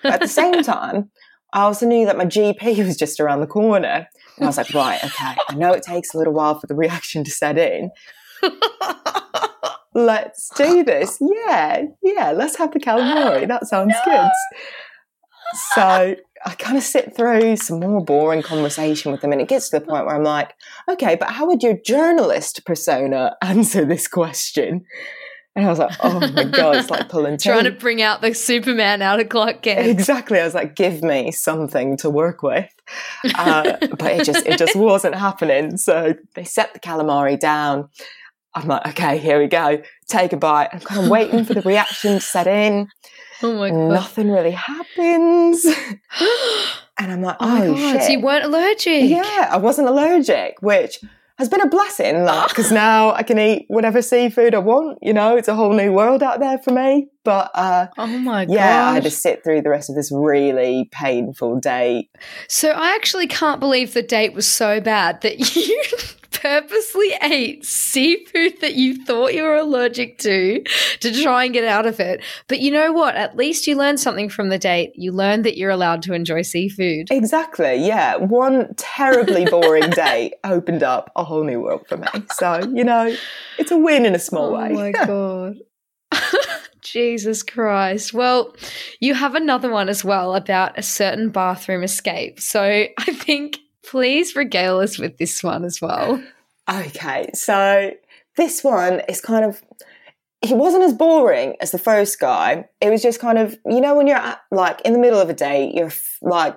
but 0.02 0.14
at 0.14 0.20
the 0.20 0.28
same 0.28 0.62
time, 0.62 1.10
I 1.52 1.62
also 1.62 1.86
knew 1.86 2.06
that 2.06 2.18
my 2.18 2.26
GP 2.26 2.78
was 2.86 2.96
just 2.96 3.20
around 3.20 3.40
the 3.40 3.46
corner. 3.46 4.08
And 4.36 4.44
I 4.44 4.46
was 4.46 4.58
like, 4.58 4.74
right, 4.74 5.02
okay, 5.02 5.34
I 5.48 5.54
know 5.54 5.72
it 5.72 5.82
takes 5.82 6.12
a 6.12 6.18
little 6.18 6.34
while 6.34 6.60
for 6.60 6.66
the 6.66 6.74
reaction 6.74 7.24
to 7.24 7.30
set 7.30 7.56
in 7.56 7.90
let's 9.94 10.50
do 10.56 10.84
this. 10.84 11.18
Yeah, 11.20 11.84
yeah, 12.02 12.32
let's 12.32 12.56
have 12.56 12.72
the 12.72 12.80
calamari. 12.80 13.48
That 13.48 13.66
sounds 13.66 13.94
good. 14.04 14.30
So 15.74 16.16
I 16.44 16.54
kind 16.54 16.76
of 16.76 16.82
sit 16.82 17.16
through 17.16 17.56
some 17.56 17.80
more 17.80 18.04
boring 18.04 18.42
conversation 18.42 19.12
with 19.12 19.20
them, 19.20 19.32
and 19.32 19.40
it 19.40 19.48
gets 19.48 19.68
to 19.70 19.78
the 19.78 19.84
point 19.84 20.06
where 20.06 20.14
I'm 20.14 20.22
like, 20.22 20.54
okay, 20.88 21.16
but 21.16 21.30
how 21.30 21.46
would 21.46 21.62
your 21.62 21.76
journalist 21.76 22.64
persona 22.64 23.36
answer 23.42 23.84
this 23.84 24.06
question? 24.08 24.84
And 25.56 25.64
I 25.64 25.70
was 25.70 25.78
like, 25.78 25.96
oh 26.00 26.20
my 26.20 26.44
God, 26.44 26.76
it's 26.76 26.90
like 26.90 27.08
pulling 27.08 27.38
Trying 27.42 27.64
to 27.64 27.70
bring 27.70 28.02
out 28.02 28.20
the 28.20 28.34
Superman 28.34 29.00
out 29.00 29.20
of 29.20 29.30
Clark 29.30 29.62
Kent. 29.62 29.86
Exactly. 29.88 30.38
I 30.38 30.44
was 30.44 30.52
like, 30.52 30.76
give 30.76 31.02
me 31.02 31.32
something 31.32 31.96
to 31.98 32.10
work 32.10 32.42
with. 32.42 32.70
Uh, 33.34 33.78
but 33.96 34.12
it 34.12 34.24
just 34.24 34.46
it 34.46 34.58
just 34.58 34.76
wasn't 34.76 35.14
happening. 35.14 35.78
So 35.78 36.14
they 36.34 36.44
set 36.44 36.74
the 36.74 36.80
calamari 36.80 37.40
down. 37.40 37.88
I'm 38.54 38.68
like, 38.68 38.86
okay, 38.88 39.16
here 39.16 39.40
we 39.40 39.48
go. 39.48 39.82
Take 40.08 40.34
a 40.34 40.36
bite. 40.36 40.68
I'm 40.72 40.80
kind 40.80 41.04
of 41.04 41.10
waiting 41.10 41.44
for 41.46 41.54
the 41.54 41.62
reaction 41.62 42.14
to 42.14 42.20
set 42.20 42.46
in. 42.46 42.88
Oh 43.42 43.54
my 43.58 43.70
god. 43.70 43.92
Nothing 43.92 44.30
really 44.30 44.50
happens. 44.52 45.64
and 46.98 47.12
I'm 47.12 47.22
like, 47.22 47.36
oh, 47.40 47.62
Oh, 47.62 47.74
god, 47.74 47.92
shit. 47.92 48.02
so 48.02 48.08
you 48.12 48.20
weren't 48.20 48.44
allergic. 48.44 49.10
Yeah, 49.10 49.48
I 49.50 49.56
wasn't 49.58 49.88
allergic, 49.88 50.56
which 50.62 51.00
has 51.38 51.50
been 51.50 51.60
a 51.60 51.68
blessing, 51.68 52.24
like, 52.24 52.48
because 52.48 52.72
now 52.72 53.12
I 53.12 53.22
can 53.22 53.38
eat 53.38 53.66
whatever 53.68 54.00
seafood 54.00 54.54
I 54.54 54.58
want. 54.58 54.98
You 55.02 55.12
know, 55.12 55.36
it's 55.36 55.48
a 55.48 55.54
whole 55.54 55.72
new 55.74 55.92
world 55.92 56.22
out 56.22 56.40
there 56.40 56.58
for 56.58 56.72
me. 56.72 57.08
But 57.24 57.50
uh, 57.54 57.88
Oh 57.98 58.06
my 58.06 58.44
god. 58.46 58.54
yeah, 58.54 58.88
I 58.88 58.94
had 58.94 59.02
to 59.02 59.10
sit 59.10 59.42
through 59.44 59.62
the 59.62 59.68
rest 59.68 59.90
of 59.90 59.96
this 59.96 60.10
really 60.12 60.88
painful 60.92 61.58
date. 61.60 62.08
So 62.48 62.70
I 62.70 62.94
actually 62.94 63.26
can't 63.26 63.60
believe 63.60 63.92
the 63.94 64.02
date 64.02 64.32
was 64.32 64.46
so 64.46 64.80
bad 64.80 65.20
that 65.22 65.38
you 65.56 65.84
purposely 66.46 67.12
ate 67.22 67.64
seafood 67.64 68.60
that 68.60 68.74
you 68.74 69.04
thought 69.04 69.34
you 69.34 69.42
were 69.42 69.56
allergic 69.56 70.18
to 70.18 70.62
to 71.00 71.22
try 71.22 71.44
and 71.44 71.52
get 71.52 71.64
out 71.64 71.86
of 71.86 71.98
it. 71.98 72.22
But 72.46 72.60
you 72.60 72.70
know 72.70 72.92
what? 72.92 73.16
At 73.16 73.36
least 73.36 73.66
you 73.66 73.76
learned 73.76 73.98
something 73.98 74.28
from 74.28 74.48
the 74.48 74.58
date. 74.58 74.92
You 74.94 75.10
learned 75.12 75.44
that 75.44 75.56
you're 75.56 75.70
allowed 75.70 76.02
to 76.02 76.12
enjoy 76.14 76.42
seafood. 76.42 77.08
Exactly, 77.10 77.76
yeah. 77.84 78.16
One 78.16 78.72
terribly 78.76 79.44
boring 79.46 79.90
date 79.90 80.34
opened 80.44 80.82
up 80.84 81.10
a 81.16 81.24
whole 81.24 81.42
new 81.44 81.60
world 81.60 81.86
for 81.88 81.96
me. 81.96 82.06
So, 82.32 82.60
you 82.72 82.84
know, 82.84 83.14
it's 83.58 83.70
a 83.72 83.78
win 83.78 84.06
in 84.06 84.14
a 84.14 84.18
small 84.20 84.54
Oh 84.54 84.58
way. 84.58 84.72
my 84.72 84.92
god. 85.06 85.56
Jesus 86.82 87.42
Christ. 87.42 88.14
Well, 88.14 88.54
you 89.00 89.14
have 89.14 89.34
another 89.34 89.70
one 89.70 89.88
as 89.88 90.04
well 90.04 90.34
about 90.36 90.78
a 90.78 90.82
certain 90.82 91.30
bathroom 91.30 91.82
escape. 91.82 92.38
So 92.40 92.62
I 92.62 93.12
think 93.12 93.58
please 93.84 94.36
regale 94.36 94.78
us 94.78 94.98
with 94.98 95.18
this 95.18 95.42
one 95.42 95.64
as 95.64 95.80
well. 95.80 96.22
Okay, 96.68 97.30
so 97.34 97.92
this 98.36 98.64
one 98.64 99.02
is 99.08 99.20
kind 99.20 99.44
of. 99.44 99.62
He 100.42 100.54
wasn't 100.54 100.84
as 100.84 100.92
boring 100.92 101.56
as 101.60 101.70
the 101.70 101.78
first 101.78 102.20
guy. 102.20 102.68
It 102.80 102.90
was 102.90 103.02
just 103.02 103.20
kind 103.20 103.38
of, 103.38 103.56
you 103.64 103.80
know, 103.80 103.96
when 103.96 104.06
you're 104.06 104.18
at, 104.18 104.40
like 104.52 104.80
in 104.82 104.92
the 104.92 104.98
middle 104.98 105.18
of 105.18 105.30
a 105.30 105.34
date, 105.34 105.74
you're 105.74 105.86
f- 105.86 106.18
like 106.20 106.54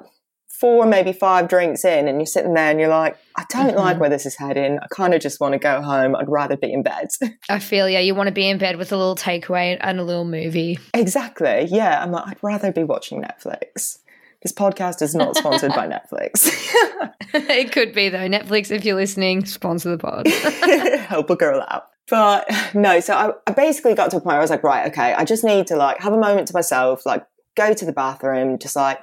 four, 0.59 0.85
maybe 0.85 1.13
five 1.13 1.47
drinks 1.47 1.85
in, 1.85 2.07
and 2.07 2.19
you're 2.19 2.25
sitting 2.25 2.53
there 2.53 2.69
and 2.69 2.79
you're 2.79 2.89
like, 2.89 3.17
I 3.37 3.45
don't 3.49 3.77
like 3.77 3.93
mm-hmm. 3.93 4.01
where 4.01 4.09
this 4.09 4.25
is 4.25 4.35
heading. 4.35 4.77
I 4.79 4.87
kind 4.91 5.13
of 5.13 5.21
just 5.21 5.39
want 5.39 5.53
to 5.53 5.59
go 5.59 5.81
home. 5.81 6.15
I'd 6.15 6.27
rather 6.27 6.57
be 6.57 6.71
in 6.71 6.83
bed. 6.83 7.07
I 7.49 7.59
feel 7.59 7.89
yeah, 7.89 7.99
you 7.99 8.13
want 8.13 8.27
to 8.27 8.33
be 8.33 8.47
in 8.47 8.57
bed 8.57 8.75
with 8.75 8.91
a 8.91 8.97
little 8.97 9.15
takeaway 9.15 9.77
and 9.79 9.99
a 9.99 10.03
little 10.03 10.25
movie. 10.25 10.77
exactly. 10.93 11.67
Yeah. 11.71 12.03
I'm 12.03 12.11
like, 12.11 12.27
I'd 12.27 12.43
rather 12.43 12.71
be 12.71 12.83
watching 12.83 13.23
Netflix. 13.23 13.99
This 14.41 14.53
podcast 14.53 15.01
is 15.01 15.13
not 15.13 15.35
sponsored 15.35 15.73
by 15.73 15.87
Netflix. 15.87 16.47
it 17.33 17.71
could 17.71 17.93
be 17.93 18.09
though. 18.09 18.27
Netflix, 18.27 18.71
if 18.71 18.85
you're 18.85 18.95
listening, 18.95 19.45
sponsor 19.45 19.89
the 19.89 19.97
pod. 19.97 20.27
help 21.07 21.29
a 21.29 21.35
girl 21.35 21.65
out. 21.67 21.89
But 22.09 22.49
no, 22.73 22.99
so 23.01 23.13
I, 23.13 23.31
I 23.45 23.51
basically 23.51 23.93
got 23.93 24.09
to 24.11 24.17
a 24.17 24.19
point 24.19 24.27
where 24.27 24.37
I 24.37 24.41
was 24.41 24.49
like, 24.49 24.63
right, 24.63 24.87
okay, 24.91 25.13
I 25.13 25.25
just 25.25 25.43
need 25.43 25.67
to 25.67 25.75
like 25.75 25.99
have 25.99 26.13
a 26.13 26.19
moment 26.19 26.47
to 26.47 26.53
myself, 26.53 27.05
like 27.05 27.23
go 27.55 27.73
to 27.73 27.85
the 27.85 27.91
bathroom, 27.91 28.57
just 28.57 28.75
like 28.75 28.99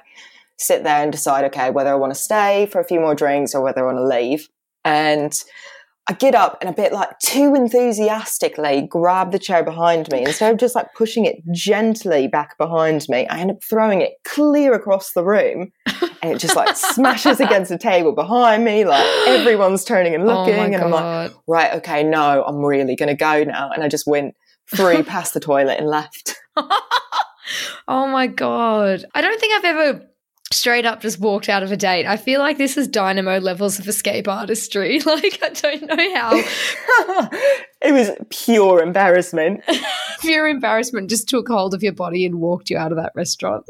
sit 0.57 0.83
there 0.83 1.03
and 1.03 1.11
decide, 1.11 1.45
okay, 1.45 1.69
whether 1.69 1.91
I 1.91 1.95
want 1.95 2.13
to 2.13 2.19
stay 2.19 2.65
for 2.65 2.81
a 2.81 2.83
few 2.83 2.99
more 2.99 3.15
drinks 3.15 3.55
or 3.55 3.61
whether 3.61 3.81
I 3.81 3.93
want 3.93 3.97
to 3.99 4.07
leave. 4.07 4.49
And 4.83 5.33
I 6.09 6.13
get 6.13 6.35
up 6.35 6.57
and 6.61 6.69
a 6.69 6.73
bit 6.73 6.93
like 6.93 7.19
too 7.19 7.53
enthusiastically 7.53 8.87
grab 8.89 9.33
the 9.33 9.39
chair 9.39 9.61
behind 9.61 10.09
me. 10.09 10.23
Instead 10.23 10.53
of 10.53 10.57
just 10.57 10.73
like 10.73 10.93
pushing 10.93 11.25
it 11.25 11.35
gently 11.51 12.29
back 12.29 12.57
behind 12.57 13.05
me, 13.09 13.27
I 13.27 13.39
end 13.39 13.51
up 13.51 13.57
throwing 13.61 14.01
it 14.01 14.13
clear 14.23 14.73
across 14.73 15.11
the 15.11 15.25
room 15.25 15.73
and 16.21 16.31
it 16.31 16.39
just 16.39 16.55
like 16.55 16.77
smashes 16.77 17.41
against 17.41 17.69
the 17.69 17.77
table 17.77 18.13
behind 18.13 18.63
me. 18.63 18.85
Like 18.85 19.05
everyone's 19.27 19.83
turning 19.83 20.15
and 20.15 20.23
oh 20.23 20.27
looking. 20.27 20.55
oh 20.55 20.63
and 20.63 20.75
I'm 20.75 20.91
like, 20.91 21.33
right, 21.45 21.73
okay, 21.73 22.03
no, 22.03 22.43
I'm 22.45 22.63
really 22.63 22.95
going 22.95 23.09
to 23.09 23.15
go 23.15 23.43
now. 23.43 23.71
And 23.71 23.83
I 23.83 23.89
just 23.89 24.07
went 24.07 24.35
through 24.73 25.03
past 25.03 25.33
the 25.33 25.41
toilet 25.41 25.77
and 25.77 25.87
left. 25.87 26.35
oh 26.55 28.07
my 28.07 28.27
god. 28.27 29.03
I 29.13 29.19
don't 29.19 29.39
think 29.41 29.53
I've 29.53 29.65
ever 29.65 30.07
straight 30.51 30.85
up 30.85 31.01
just 31.01 31.19
walked 31.19 31.49
out 31.49 31.63
of 31.63 31.71
a 31.71 31.77
date. 31.77 32.05
I 32.05 32.17
feel 32.17 32.39
like 32.39 32.57
this 32.57 32.77
is 32.77 32.87
dynamo 32.87 33.39
levels 33.39 33.79
of 33.79 33.87
escape 33.87 34.27
artistry. 34.27 35.01
Like 35.07 35.39
I 35.41 35.49
don't 35.49 35.83
know 35.83 36.15
how 36.15 36.31
it 37.81 37.93
was 37.93 38.11
pure 38.29 38.81
embarrassment. 38.81 39.63
pure 40.19 40.47
embarrassment 40.47 41.09
just 41.09 41.29
took 41.29 41.47
hold 41.47 41.73
of 41.73 41.81
your 41.81 41.93
body 41.93 42.25
and 42.25 42.35
walked 42.35 42.69
you 42.69 42.77
out 42.77 42.91
of 42.91 42.97
that 42.97 43.13
restaurant. 43.15 43.63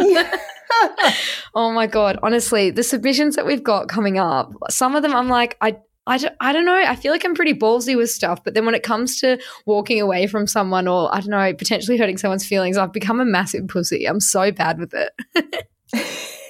oh 1.55 1.71
my 1.71 1.87
god 1.87 2.19
honestly 2.23 2.69
the 2.71 2.83
submissions 2.83 3.35
that 3.35 3.45
we've 3.45 3.63
got 3.63 3.87
coming 3.87 4.17
up 4.17 4.51
some 4.69 4.95
of 4.95 5.01
them 5.01 5.15
i'm 5.15 5.29
like 5.29 5.57
i 5.61 5.77
I 6.07 6.17
don't, 6.17 6.35
I 6.39 6.53
don't 6.53 6.63
know. 6.63 6.73
I 6.73 6.95
feel 6.95 7.11
like 7.11 7.25
I'm 7.25 7.35
pretty 7.35 7.53
ballsy 7.53 7.97
with 7.97 8.09
stuff, 8.09 8.41
but 8.41 8.53
then 8.53 8.65
when 8.65 8.75
it 8.75 8.81
comes 8.81 9.19
to 9.19 9.37
walking 9.65 9.99
away 9.99 10.25
from 10.25 10.47
someone 10.47 10.87
or 10.87 11.13
I 11.13 11.19
don't 11.19 11.31
know, 11.31 11.53
potentially 11.53 11.97
hurting 11.97 12.17
someone's 12.17 12.47
feelings, 12.47 12.77
I've 12.77 12.93
become 12.93 13.19
a 13.19 13.25
massive 13.25 13.67
pussy. 13.67 14.05
I'm 14.05 14.21
so 14.21 14.49
bad 14.53 14.79
with 14.79 14.93
it. 14.93 15.67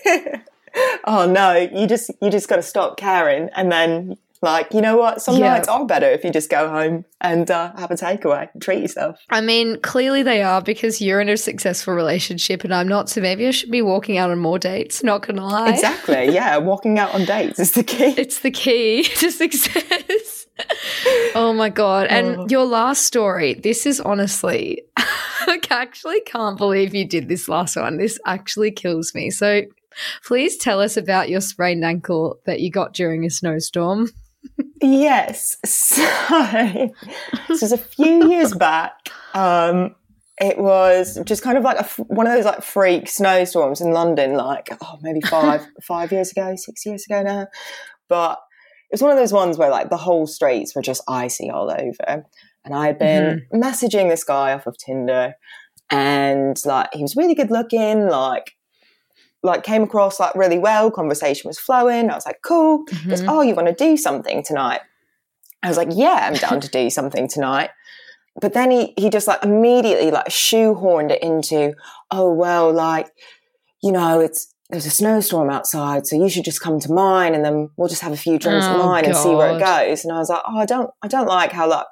oh 1.06 1.30
no, 1.30 1.54
you 1.56 1.88
just 1.88 2.12
you 2.22 2.30
just 2.30 2.48
got 2.50 2.58
to 2.58 2.64
stop 2.64 2.98
caring, 2.98 3.50
and 3.56 3.72
then 3.72 4.18
like 4.42 4.72
you 4.74 4.82
know 4.82 4.98
what? 4.98 5.22
Some 5.22 5.36
Yeah. 5.38 5.54
nights 5.54 5.68
are 5.68 5.86
better 5.86 6.06
if 6.08 6.24
you 6.24 6.30
just 6.32 6.50
go 6.52 6.70
home 6.70 7.06
and 7.22 7.50
uh, 7.50 7.74
have 7.78 7.90
a 7.90 7.96
takeaway, 7.96 8.48
and 8.54 8.62
treat 8.62 8.82
yourself. 8.82 9.18
I 9.32 9.42
mean, 9.42 9.80
clearly 9.82 10.22
they 10.24 10.44
are 10.44 10.62
because 10.62 11.02
you're 11.02 11.20
in 11.20 11.30
a 11.30 11.38
successful 11.38 11.96
relationship 11.96 12.64
and 12.64 12.72
I'm 12.74 12.88
not. 12.88 13.10
So 13.10 13.20
maybe 13.22 13.48
I 13.48 13.52
should 13.52 13.72
be 13.72 13.82
walking 13.82 14.18
out 14.20 14.30
on 14.30 14.38
more 14.38 14.60
dates. 14.60 15.04
Not 15.04 15.26
gonna 15.26 15.46
lie. 15.46 15.70
Exactly. 15.72 16.28
Yeah, 16.34 16.58
walking 16.58 17.00
out 17.00 17.14
on 17.16 17.26
dates 17.26 17.60
is 17.60 17.72
the 17.72 17.84
key. 17.84 18.14
It's 18.18 18.40
the 18.42 18.52
key 18.52 19.04
to 19.18 19.32
success. 19.32 20.46
oh 21.36 21.54
my 21.54 21.70
God. 21.70 22.08
And 22.08 22.36
Oh. 22.38 22.46
your 22.50 22.66
last 22.66 23.04
story, 23.06 23.56
this 23.56 23.86
is 23.88 24.00
honestly, 24.02 24.84
I 24.98 25.60
actually 25.72 26.22
can't 26.22 26.58
believe 26.58 26.94
you 26.94 27.06
did 27.06 27.28
this 27.28 27.48
last 27.50 27.76
one. 27.76 27.98
This 27.98 28.20
actually 28.28 28.72
kills 28.72 29.16
me. 29.16 29.30
So 29.32 29.62
please 30.24 30.58
tell 30.58 30.82
us 30.82 30.98
about 30.98 31.30
your 31.30 31.42
sprained 31.42 31.84
ankle 31.84 32.40
that 32.46 32.60
you 32.60 32.72
got 32.72 32.94
during 32.94 33.26
a 33.26 33.30
snowstorm. 33.30 34.10
Yes. 34.82 35.58
So 35.66 36.92
this 37.48 37.62
was 37.62 37.72
a 37.72 37.78
few 37.78 38.30
years 38.30 38.54
back. 38.54 39.10
Um, 39.34 39.96
it 40.40 40.60
was 40.60 41.20
just 41.26 41.42
kind 41.42 41.58
of 41.58 41.64
like 41.64 41.80
a 41.80 42.04
one 42.04 42.28
of 42.28 42.34
those 42.34 42.46
like 42.46 42.62
freak 42.62 43.10
snowstorms 43.10 43.82
in 43.82 43.92
London, 43.92 44.36
like 44.36 44.70
oh 44.82 45.00
maybe 45.02 45.22
five 45.22 45.66
five 45.82 46.12
years 46.12 46.32
ago, 46.32 46.56
six 46.56 46.86
years 46.86 47.06
ago 47.10 47.24
now. 47.24 47.48
But 48.08 48.40
it 48.90 48.94
was 48.94 49.02
one 49.02 49.12
of 49.12 49.18
those 49.18 49.34
ones 49.34 49.58
where 49.58 49.72
like 49.72 49.90
the 49.90 49.98
whole 49.98 50.28
streets 50.28 50.76
were 50.76 50.82
just 50.82 51.04
icy 51.08 51.50
all 51.50 51.72
over. 51.72 52.26
And 52.64 52.76
I 52.76 52.88
had 52.88 53.00
been 53.00 53.48
messaging 53.54 54.10
this 54.10 54.24
guy 54.24 54.54
off 54.54 54.68
of 54.68 54.78
Tinder, 54.78 55.34
and 55.90 56.58
like 56.66 56.90
he 56.94 57.02
was 57.02 57.16
really 57.16 57.34
good 57.34 57.50
looking, 57.50 58.08
like 58.08 58.57
like 59.44 59.64
came 59.64 59.84
across 59.84 60.20
like 60.20 60.36
really 60.36 60.58
well. 60.58 60.92
Conversation 60.92 61.48
was 61.48 61.60
flowing. 61.60 62.10
I 62.10 62.16
was 62.16 62.26
like, 62.26 62.40
cool. 62.44 62.84
He 62.90 62.96
mm-hmm. 62.96 63.10
goes, 63.10 63.24
oh, 63.28 63.42
you 63.42 63.56
want 63.56 63.68
to 63.68 63.74
do 63.74 63.98
something 63.98 64.44
tonight? 64.44 64.82
I 65.64 65.70
was 65.70 65.78
like, 65.78 65.90
yeah, 65.92 66.30
I'm 66.30 66.34
down 66.34 66.62
to 66.62 66.68
do 66.68 66.90
something 66.98 67.28
tonight. 67.28 67.70
But 68.40 68.54
then 68.54 68.70
he 68.70 68.94
he 68.98 69.10
just 69.10 69.28
like 69.28 69.44
immediately 69.44 70.12
like 70.12 70.28
shoehorned 70.28 71.12
it 71.12 71.24
into, 71.24 71.74
oh 72.12 72.32
well, 72.32 72.72
like 72.72 73.10
you 73.82 73.92
know, 73.92 74.20
it's 74.20 74.54
there's 74.70 74.86
a 74.86 74.92
snowstorm 74.92 75.50
outside, 75.50 76.06
so 76.06 76.22
you 76.22 76.30
should 76.30 76.44
just 76.44 76.62
come 76.62 76.80
to 76.82 76.92
mine, 76.92 77.34
and 77.34 77.44
then 77.44 77.70
we'll 77.78 77.88
just 77.88 78.02
have 78.02 78.12
a 78.12 78.18
few 78.18 78.38
drinks 78.38 78.66
at 78.66 78.76
Oh, 78.76 78.84
mine 78.86 79.06
and 79.06 79.16
see 79.16 79.34
where 79.34 79.56
it 79.56 79.60
goes. 79.60 80.04
And 80.04 80.14
I 80.14 80.20
was 80.20 80.30
like, 80.30 80.44
oh, 80.48 80.58
I 80.58 80.66
don't 80.66 80.92
I 81.02 81.08
don't 81.08 81.28
like 81.28 81.52
how 81.52 81.68
like 81.68 81.88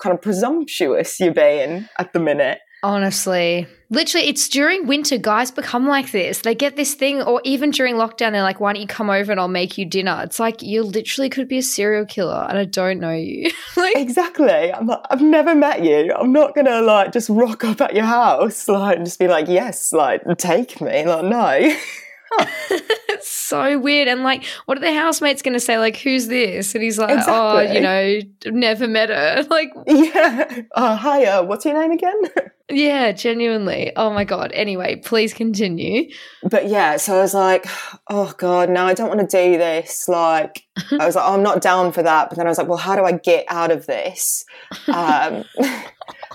kind 0.00 0.14
of 0.14 0.22
presumptuous 0.22 1.18
you're 1.18 1.34
being 1.34 1.88
at 1.98 2.12
the 2.12 2.20
minute. 2.20 2.58
Honestly, 2.82 3.66
literally, 3.90 4.28
it's 4.28 4.48
during 4.48 4.86
winter. 4.86 5.18
Guys 5.18 5.50
become 5.50 5.86
like 5.86 6.12
this. 6.12 6.38
They 6.40 6.54
get 6.54 6.76
this 6.76 6.94
thing, 6.94 7.20
or 7.20 7.42
even 7.44 7.70
during 7.70 7.96
lockdown, 7.96 8.32
they're 8.32 8.42
like, 8.42 8.58
"Why 8.58 8.72
don't 8.72 8.80
you 8.80 8.86
come 8.88 9.10
over 9.10 9.30
and 9.30 9.38
I'll 9.40 9.48
make 9.48 9.76
you 9.76 9.84
dinner?" 9.84 10.20
It's 10.24 10.40
like 10.40 10.62
you 10.62 10.82
literally 10.82 11.28
could 11.28 11.46
be 11.46 11.58
a 11.58 11.62
serial 11.62 12.06
killer, 12.06 12.46
and 12.48 12.58
I 12.58 12.64
don't 12.64 12.98
know 13.00 13.12
you. 13.12 13.50
like, 13.76 13.96
Exactly. 13.96 14.72
I'm 14.72 14.86
like, 14.86 15.00
I've 15.10 15.20
never 15.20 15.54
met 15.54 15.84
you. 15.84 16.14
I'm 16.14 16.32
not 16.32 16.54
gonna 16.54 16.80
like 16.80 17.12
just 17.12 17.28
rock 17.28 17.64
up 17.64 17.80
at 17.82 17.94
your 17.94 18.06
house, 18.06 18.66
like 18.66 18.96
and 18.96 19.04
just 19.04 19.18
be 19.18 19.28
like, 19.28 19.46
yes, 19.48 19.92
like 19.92 20.22
take 20.38 20.80
me. 20.80 21.04
Like, 21.04 21.24
no. 21.24 21.76
That's 23.08 23.28
so 23.28 23.78
weird. 23.78 24.06
And 24.08 24.22
like, 24.22 24.44
what 24.66 24.78
are 24.78 24.80
the 24.80 24.94
housemates 24.94 25.42
going 25.42 25.54
to 25.54 25.60
say? 25.60 25.78
Like, 25.78 25.96
who's 25.96 26.28
this? 26.28 26.74
And 26.76 26.84
he's 26.84 26.96
like, 26.96 27.10
Exactly. 27.10 27.34
oh, 27.34 27.72
you 27.72 27.80
know, 27.80 28.20
never 28.46 28.86
met 28.86 29.08
her. 29.08 29.44
Like, 29.50 29.72
Yeah. 29.88 30.62
Uh, 30.72 30.94
hi, 30.96 31.24
uh, 31.24 31.42
what's 31.42 31.64
your 31.64 31.74
name 31.74 31.90
again? 31.90 32.22
Yeah, 32.70 33.12
genuinely. 33.12 33.92
Oh 33.96 34.10
my 34.10 34.24
God. 34.24 34.52
Anyway, 34.52 34.96
please 35.04 35.34
continue. 35.34 36.10
but 36.48 36.68
yeah, 36.68 36.96
so 36.96 37.16
I 37.16 37.20
was 37.20 37.34
like, 37.34 37.66
oh 38.08 38.32
God, 38.38 38.70
no, 38.70 38.84
I 38.86 38.94
don't 38.94 39.08
want 39.08 39.20
to 39.20 39.26
do 39.26 39.58
this. 39.58 40.08
Like, 40.08 40.62
I 40.98 41.06
was 41.06 41.14
like, 41.14 41.24
oh, 41.26 41.34
I'm 41.34 41.42
not 41.42 41.60
down 41.60 41.92
for 41.92 42.02
that. 42.02 42.28
But 42.30 42.36
then 42.38 42.46
I 42.46 42.50
was 42.50 42.58
like, 42.58 42.68
well, 42.68 42.78
how 42.78 42.96
do 42.96 43.04
I 43.04 43.12
get 43.12 43.44
out 43.48 43.70
of 43.70 43.86
this? 43.86 44.44
Um, 44.88 45.44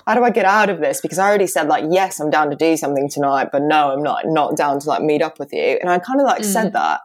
how 0.06 0.14
do 0.14 0.22
I 0.24 0.30
get 0.30 0.44
out 0.44 0.70
of 0.70 0.80
this? 0.80 1.00
Because 1.00 1.18
I 1.18 1.26
already 1.28 1.46
said 1.46 1.68
like, 1.68 1.84
yes, 1.90 2.20
I'm 2.20 2.30
down 2.30 2.50
to 2.50 2.56
do 2.56 2.76
something 2.76 3.08
tonight, 3.08 3.48
but 3.52 3.62
no, 3.62 3.92
I'm 3.92 4.02
not 4.02 4.22
not 4.26 4.56
down 4.56 4.78
to 4.80 4.88
like 4.88 5.02
meet 5.02 5.22
up 5.22 5.38
with 5.38 5.52
you. 5.52 5.78
And 5.80 5.90
I 5.90 5.98
kind 5.98 6.20
of 6.20 6.26
like 6.26 6.44
said 6.44 6.72
that. 6.74 7.00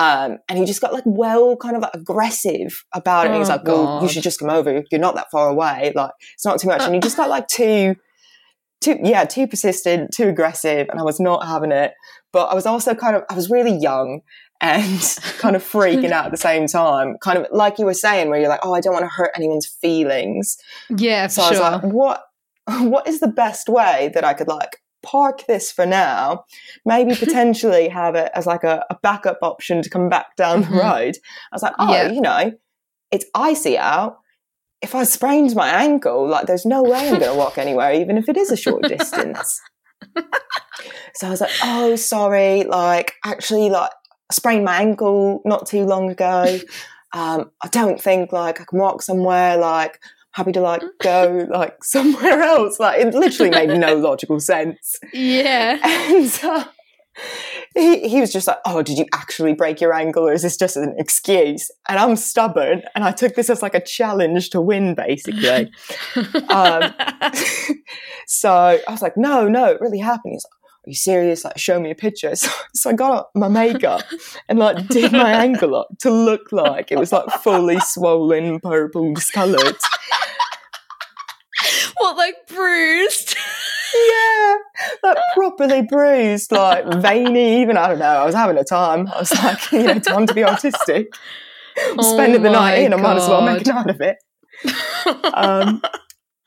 Um, 0.00 0.38
and 0.48 0.56
he 0.56 0.64
just 0.64 0.80
got 0.80 0.92
like 0.92 1.02
well 1.04 1.56
kind 1.56 1.74
of 1.74 1.82
like, 1.82 1.90
aggressive 1.94 2.84
about 2.94 3.26
it. 3.26 3.32
and 3.32 3.42
Oh, 3.44 3.48
like, 3.48 3.64
well, 3.64 4.00
you 4.02 4.08
should 4.08 4.22
just 4.22 4.38
come 4.38 4.48
over. 4.50 4.84
You're 4.92 5.00
not 5.00 5.16
that 5.16 5.28
far 5.32 5.48
away. 5.48 5.92
Like, 5.94 6.12
it's 6.34 6.44
not 6.44 6.60
too 6.60 6.68
much. 6.68 6.82
And 6.82 6.94
he 6.94 7.00
just 7.00 7.16
got 7.16 7.28
like 7.28 7.48
too, 7.48 7.96
too, 8.80 8.98
yeah, 9.02 9.24
too 9.24 9.46
persistent, 9.46 10.10
too 10.14 10.28
aggressive. 10.28 10.88
And 10.88 11.00
I 11.00 11.02
was 11.02 11.20
not 11.20 11.46
having 11.46 11.72
it. 11.72 11.92
But 12.32 12.46
I 12.46 12.54
was 12.54 12.66
also 12.66 12.94
kind 12.94 13.16
of, 13.16 13.22
I 13.30 13.34
was 13.34 13.50
really 13.50 13.76
young 13.76 14.20
and 14.60 15.00
kind 15.38 15.56
of 15.56 15.62
freaking 15.62 16.10
out 16.10 16.26
at 16.26 16.30
the 16.30 16.36
same 16.36 16.66
time. 16.66 17.16
Kind 17.22 17.38
of 17.38 17.46
like 17.50 17.78
you 17.78 17.84
were 17.86 17.94
saying, 17.94 18.28
where 18.28 18.38
you're 18.38 18.48
like, 18.48 18.60
oh, 18.62 18.74
I 18.74 18.80
don't 18.80 18.92
want 18.92 19.04
to 19.04 19.08
hurt 19.08 19.30
anyone's 19.34 19.66
feelings. 19.66 20.56
Yeah, 20.90 21.26
for 21.28 21.32
So 21.32 21.42
I 21.42 21.48
was 21.48 21.58
sure. 21.58 21.70
like, 21.70 21.82
what, 21.82 22.24
what 22.88 23.08
is 23.08 23.20
the 23.20 23.28
best 23.28 23.68
way 23.68 24.10
that 24.14 24.24
I 24.24 24.34
could 24.34 24.48
like 24.48 24.76
park 25.02 25.46
this 25.46 25.72
for 25.72 25.86
now? 25.86 26.44
Maybe 26.84 27.14
potentially 27.18 27.88
have 27.88 28.14
it 28.14 28.30
as 28.34 28.46
like 28.46 28.64
a, 28.64 28.84
a 28.90 28.96
backup 29.02 29.38
option 29.42 29.82
to 29.82 29.90
come 29.90 30.08
back 30.08 30.36
down 30.36 30.62
the 30.62 30.66
mm-hmm. 30.66 30.78
road. 30.78 31.16
I 31.50 31.54
was 31.54 31.62
like, 31.62 31.74
oh, 31.78 31.92
Yeah. 31.92 32.10
you 32.10 32.20
know, 32.20 32.52
it's 33.10 33.26
icy 33.34 33.78
out. 33.78 34.18
If 34.80 34.94
I 34.94 35.04
sprained 35.04 35.54
my 35.54 35.68
ankle, 35.68 36.26
like 36.28 36.46
there's 36.46 36.66
no 36.66 36.82
way 36.82 37.08
I'm 37.08 37.18
going 37.18 37.32
to 37.32 37.38
walk 37.38 37.58
anywhere, 37.58 37.92
even 37.92 38.16
if 38.16 38.28
it 38.28 38.36
is 38.36 38.50
a 38.50 38.56
short 38.56 38.82
distance. 38.84 39.60
so 41.14 41.26
I 41.26 41.30
was 41.30 41.40
like, 41.40 41.50
oh, 41.64 41.96
sorry. 41.96 42.64
Like, 42.64 43.14
actually, 43.24 43.70
like, 43.70 43.90
I 44.30 44.34
sprained 44.34 44.64
my 44.64 44.80
ankle 44.80 45.42
not 45.44 45.66
too 45.66 45.84
long 45.84 46.10
ago. 46.10 46.60
Um, 47.12 47.50
I 47.62 47.68
don't 47.68 48.00
think 48.00 48.32
like 48.32 48.60
I 48.60 48.64
can 48.64 48.78
walk 48.78 49.02
somewhere. 49.02 49.56
Like, 49.56 49.98
happy 50.32 50.52
to 50.52 50.60
like 50.60 50.82
go 51.02 51.46
like 51.50 51.82
somewhere 51.82 52.42
else. 52.42 52.78
Like, 52.78 53.00
it 53.00 53.14
literally 53.14 53.50
made 53.50 53.70
no 53.70 53.96
logical 53.96 54.40
sense. 54.40 54.96
yeah. 55.12 55.78
And 55.82 56.40
uh, 56.42 56.64
he, 57.74 58.08
he 58.08 58.20
was 58.20 58.32
just 58.32 58.46
like, 58.46 58.58
Oh, 58.64 58.82
did 58.82 58.98
you 58.98 59.06
actually 59.14 59.54
break 59.54 59.80
your 59.80 59.92
ankle 59.92 60.28
or 60.28 60.32
is 60.32 60.42
this 60.42 60.56
just 60.56 60.76
an 60.76 60.94
excuse? 60.98 61.70
And 61.88 61.98
I'm 61.98 62.16
stubborn 62.16 62.82
and 62.94 63.04
I 63.04 63.12
took 63.12 63.34
this 63.34 63.50
as 63.50 63.62
like 63.62 63.74
a 63.74 63.80
challenge 63.80 64.50
to 64.50 64.60
win, 64.60 64.94
basically. 64.94 65.70
um, 66.48 66.94
so 68.26 68.52
I 68.52 68.90
was 68.90 69.02
like, 69.02 69.16
No, 69.16 69.48
no, 69.48 69.66
it 69.66 69.80
really 69.80 69.98
happened. 69.98 70.32
He's 70.34 70.44
like, 70.44 70.86
Are 70.86 70.90
you 70.90 70.94
serious? 70.94 71.44
Like, 71.44 71.58
show 71.58 71.80
me 71.80 71.90
a 71.90 71.94
picture. 71.94 72.34
So, 72.36 72.50
so 72.74 72.90
I 72.90 72.92
got 72.92 73.12
up 73.12 73.30
my 73.34 73.48
makeup 73.48 74.02
and 74.48 74.58
like 74.58 74.88
did 74.88 75.12
my 75.12 75.32
ankle 75.32 75.74
up 75.74 75.88
to 76.00 76.10
look 76.10 76.52
like 76.52 76.92
it 76.92 76.98
was 76.98 77.12
like 77.12 77.28
fully 77.42 77.80
swollen, 77.80 78.60
purple, 78.60 79.14
discolored. 79.14 79.76
what, 81.98 82.16
like 82.16 82.46
bruised? 82.46 83.36
Yeah, 83.94 84.56
like 85.02 85.16
properly 85.34 85.82
bruised, 85.82 86.52
like 86.52 86.86
veiny. 86.94 87.62
Even 87.62 87.76
I 87.76 87.88
don't 87.88 87.98
know. 87.98 88.06
I 88.06 88.24
was 88.24 88.34
having 88.34 88.58
a 88.58 88.64
time. 88.64 89.08
I 89.08 89.18
was 89.18 89.32
like, 89.42 89.72
you 89.72 89.82
know, 89.82 89.98
time 89.98 90.26
to 90.26 90.34
be 90.34 90.44
artistic. 90.44 91.08
I'm 91.78 91.94
Oh 92.00 92.14
spending 92.14 92.42
the 92.42 92.50
night 92.50 92.78
in. 92.78 92.92
I 92.92 92.96
might 92.96 93.18
as 93.18 93.28
well 93.28 93.42
make 93.42 93.66
a 93.66 93.72
night 93.72 93.90
of 93.90 94.00
it. 94.00 94.16
Um, 95.32 95.80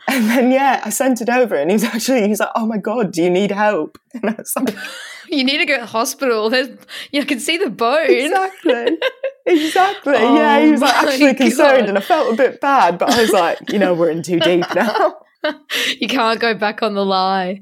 and 0.07 0.29
then 0.29 0.51
yeah, 0.51 0.81
I 0.83 0.89
sent 0.89 1.21
it 1.21 1.29
over, 1.29 1.55
and 1.55 1.69
he 1.69 1.75
was 1.75 1.83
actually 1.83 2.27
he's 2.27 2.39
like, 2.39 2.49
"Oh 2.55 2.65
my 2.65 2.77
god, 2.77 3.11
do 3.13 3.23
you 3.23 3.29
need 3.29 3.51
help?" 3.51 3.97
And 4.13 4.29
I 4.29 4.35
was 4.37 4.53
like, 4.55 4.75
you 5.29 5.43
need 5.43 5.59
to 5.59 5.65
go 5.65 5.75
to 5.75 5.81
the 5.81 5.87
hospital. 5.87 6.49
There's, 6.49 6.69
you 7.11 7.25
can 7.25 7.39
see 7.39 7.57
the 7.57 7.69
bone. 7.69 8.09
"Exactly, 8.09 8.97
exactly." 9.45 10.15
Oh 10.17 10.35
yeah, 10.35 10.59
he 10.59 10.71
was 10.71 10.81
like 10.81 10.95
actually 10.95 11.33
concerned, 11.35 11.81
God. 11.81 11.89
and 11.89 11.97
I 11.97 12.01
felt 12.01 12.33
a 12.33 12.35
bit 12.35 12.59
bad, 12.59 12.97
but 12.97 13.11
I 13.11 13.21
was 13.21 13.31
like, 13.31 13.71
you 13.71 13.79
know, 13.79 13.93
we're 13.93 14.09
in 14.09 14.21
too 14.23 14.39
deep 14.39 14.65
now. 14.75 15.15
you 15.99 16.07
can't 16.07 16.39
go 16.39 16.53
back 16.55 16.83
on 16.83 16.93
the 16.93 17.05
lie. 17.05 17.61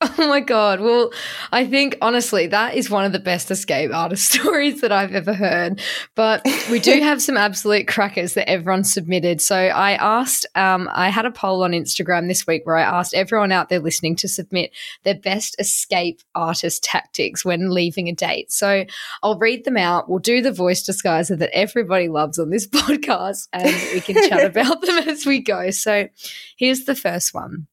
Oh 0.16 0.28
my 0.28 0.40
god. 0.40 0.80
Well, 0.80 1.12
I 1.50 1.66
think 1.66 1.96
honestly 2.00 2.46
that 2.46 2.74
is 2.74 2.88
one 2.88 3.04
of 3.04 3.12
the 3.12 3.18
best 3.18 3.50
escape 3.50 3.92
artist 3.92 4.30
stories 4.32 4.80
that 4.80 4.92
I've 4.92 5.12
ever 5.12 5.34
heard. 5.34 5.80
But 6.14 6.46
we 6.70 6.78
do 6.78 7.00
have 7.00 7.20
some 7.20 7.36
absolute 7.36 7.88
crackers 7.88 8.34
that 8.34 8.48
everyone 8.48 8.84
submitted. 8.84 9.40
So 9.40 9.56
I 9.56 9.92
asked, 9.92 10.46
um, 10.54 10.88
I 10.92 11.08
had 11.08 11.26
a 11.26 11.32
poll 11.32 11.64
on 11.64 11.72
Instagram 11.72 12.28
this 12.28 12.46
week 12.46 12.64
where 12.64 12.76
I 12.76 12.82
asked 12.82 13.14
everyone 13.14 13.50
out 13.50 13.70
there 13.70 13.80
listening 13.80 14.14
to 14.16 14.28
submit 14.28 14.70
their 15.02 15.16
best 15.16 15.56
escape 15.58 16.20
artist 16.34 16.84
tactics 16.84 17.44
when 17.44 17.70
leaving 17.70 18.08
a 18.08 18.14
date. 18.14 18.52
So 18.52 18.84
I'll 19.22 19.38
read 19.38 19.64
them 19.64 19.76
out. 19.76 20.08
We'll 20.08 20.20
do 20.20 20.42
the 20.42 20.52
voice 20.52 20.88
disguiser 20.88 21.38
that 21.38 21.50
everybody 21.52 22.08
loves 22.08 22.38
on 22.38 22.50
this 22.50 22.66
podcast, 22.68 23.48
and 23.52 23.74
we 23.92 24.00
can 24.00 24.28
chat 24.28 24.44
about 24.44 24.80
them 24.82 24.98
as 25.08 25.26
we 25.26 25.40
go. 25.40 25.70
So 25.70 26.08
here's 26.56 26.84
the 26.84 26.94
first 26.94 27.34
one. 27.34 27.66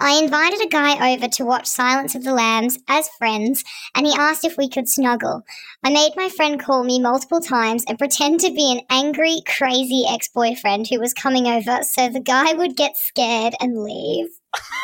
I 0.00 0.18
invited 0.22 0.60
a 0.62 0.68
guy 0.68 1.14
over 1.14 1.28
to 1.28 1.44
watch 1.44 1.66
Silence 1.66 2.14
of 2.14 2.24
the 2.24 2.32
Lambs 2.32 2.78
as 2.88 3.08
friends, 3.18 3.64
and 3.94 4.06
he 4.06 4.14
asked 4.16 4.44
if 4.44 4.56
we 4.56 4.68
could 4.68 4.88
snuggle. 4.88 5.42
I 5.84 5.90
made 5.90 6.12
my 6.16 6.28
friend 6.28 6.60
call 6.60 6.84
me 6.84 7.00
multiple 7.00 7.40
times 7.40 7.84
and 7.88 7.98
pretend 7.98 8.40
to 8.40 8.50
be 8.50 8.72
an 8.72 8.80
angry, 8.90 9.42
crazy 9.46 10.04
ex 10.08 10.28
boyfriend 10.28 10.88
who 10.88 11.00
was 11.00 11.14
coming 11.14 11.46
over 11.46 11.82
so 11.82 12.08
the 12.08 12.20
guy 12.20 12.52
would 12.52 12.76
get 12.76 12.96
scared 12.96 13.54
and 13.60 13.82
leave. 13.82 14.28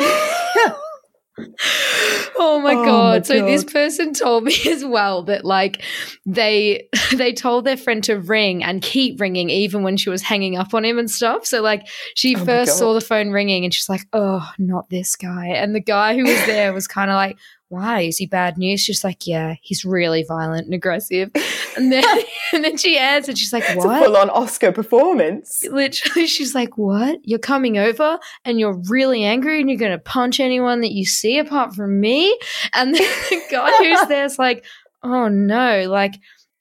oh 2.36 2.60
my 2.62 2.74
Oh 2.74 2.84
god. 2.84 3.20
my 3.20 3.22
so 3.22 3.44
this 3.44 3.64
person 3.64 4.12
told 4.14 4.44
me 4.44 4.54
as 4.68 4.84
well 4.84 5.22
that 5.24 5.44
like 5.44 5.82
they 6.26 6.88
they 7.14 7.32
told 7.32 7.64
their 7.64 7.76
friend 7.76 8.02
to 8.04 8.18
ring 8.18 8.62
and 8.62 8.82
keep 8.82 9.20
ringing 9.20 9.50
even 9.50 9.82
when 9.82 9.96
she 9.96 10.10
was 10.10 10.22
hanging 10.22 10.56
up 10.56 10.74
on 10.74 10.84
him 10.84 10.98
and 10.98 11.10
stuff. 11.10 11.46
So 11.46 11.60
like 11.62 11.86
she 12.14 12.36
Oh 12.36 12.44
first 12.44 12.78
saw 12.78 12.94
the 12.94 13.00
phone 13.00 13.30
ringing 13.30 13.64
and 13.64 13.72
she's 13.74 13.88
like, 13.88 14.06
"Oh, 14.12 14.48
not 14.58 14.88
this 14.90 15.16
guy." 15.16 15.48
And 15.48 15.74
the 15.74 15.80
guy 15.80 16.14
who 16.14 16.24
was 16.24 16.46
there 16.46 16.72
was 16.72 16.86
kind 16.86 17.10
of 17.10 17.14
like, 17.16 17.36
"Why? 17.74 18.02
Is 18.02 18.18
he 18.18 18.26
bad 18.26 18.56
news?" 18.56 18.80
She's 18.80 19.04
like, 19.04 19.26
"Yeah, 19.26 19.56
he's 19.60 19.84
really 19.84 20.24
violent 20.26 20.66
and 20.66 20.74
aggressive." 20.74 21.30
And 21.76 21.90
then 21.90 22.04
and 22.52 22.64
then 22.64 22.76
she 22.76 22.96
answered, 22.98 23.36
she's 23.38 23.52
like, 23.52 23.64
"What?" 23.76 24.04
full 24.04 24.16
on 24.16 24.30
Oscar 24.30 24.72
performance. 24.72 25.64
Literally, 25.70 26.26
she's 26.26 26.54
like, 26.54 26.76
What? 26.76 27.20
You're 27.22 27.38
coming 27.38 27.78
over 27.78 28.18
and 28.44 28.60
you're 28.60 28.80
really 28.88 29.24
angry 29.24 29.60
and 29.60 29.68
you're 29.68 29.78
going 29.78 29.92
to 29.92 29.98
punch 29.98 30.40
anyone 30.40 30.80
that 30.80 30.92
you 30.92 31.04
see 31.04 31.38
apart 31.38 31.74
from 31.74 32.00
me? 32.00 32.38
And 32.72 32.94
then 32.94 33.02
the 33.30 33.42
guy 33.50 33.70
who's 33.78 34.08
there's 34.08 34.38
like, 34.38 34.64
Oh 35.02 35.28
no, 35.28 35.88
like, 35.88 36.14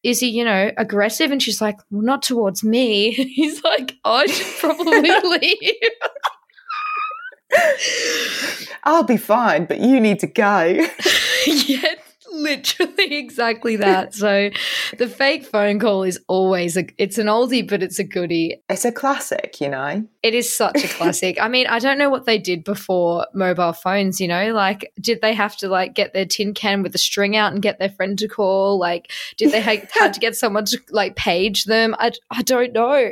is 0.03 0.19
he, 0.19 0.27
you 0.29 0.43
know, 0.43 0.71
aggressive? 0.77 1.31
And 1.31 1.41
she's 1.41 1.61
like, 1.61 1.77
Well, 1.89 2.01
not 2.01 2.21
towards 2.21 2.63
me. 2.63 3.11
He's 3.11 3.63
like, 3.63 3.95
oh, 4.03 4.15
I 4.15 4.25
should 4.27 4.59
probably 4.59 5.01
leave. 5.01 5.91
I'll 8.83 9.03
be 9.03 9.17
fine, 9.17 9.65
but 9.65 9.79
you 9.79 9.99
need 9.99 10.19
to 10.19 10.27
go. 10.27 10.85
yeah, 11.47 11.95
literally 12.33 13.15
exactly 13.15 13.75
that. 13.77 14.13
So 14.13 14.49
the 14.97 15.07
fake 15.07 15.45
phone 15.45 15.79
call 15.79 16.03
is 16.03 16.19
always 16.27 16.75
a, 16.77 16.85
it's 16.97 17.17
an 17.17 17.27
oldie, 17.27 17.67
but 17.67 17.83
it's 17.83 17.99
a 17.99 18.03
goodie. 18.03 18.61
It's 18.69 18.85
a 18.85 18.91
classic, 18.91 19.61
you 19.61 19.69
know. 19.69 20.05
It 20.21 20.33
is 20.33 20.53
such 20.53 20.83
a 20.83 20.87
classic. 20.87 21.37
I 21.39 21.47
mean, 21.47 21.67
I 21.67 21.79
don't 21.79 21.97
know 21.97 22.09
what 22.09 22.25
they 22.25 22.37
did 22.37 22.63
before 22.63 23.27
mobile 23.33 23.73
phones, 23.73 24.19
you 24.19 24.27
know? 24.27 24.53
Like, 24.53 24.91
did 24.99 25.21
they 25.21 25.33
have 25.33 25.55
to 25.57 25.69
like 25.69 25.93
get 25.93 26.13
their 26.13 26.25
tin 26.25 26.53
can 26.53 26.83
with 26.83 26.95
a 26.95 26.99
string 26.99 27.35
out 27.35 27.53
and 27.53 27.61
get 27.61 27.79
their 27.79 27.89
friend 27.89 28.17
to 28.19 28.27
call? 28.27 28.79
Like, 28.79 29.11
did 29.37 29.51
they 29.51 29.61
ha- 29.61 29.87
had 29.91 30.13
to 30.13 30.19
get 30.19 30.35
someone 30.35 30.65
to 30.65 30.79
like 30.89 31.15
page 31.15 31.65
them? 31.65 31.95
I, 31.99 32.11
I 32.31 32.41
don't 32.41 32.73
know. 32.73 33.09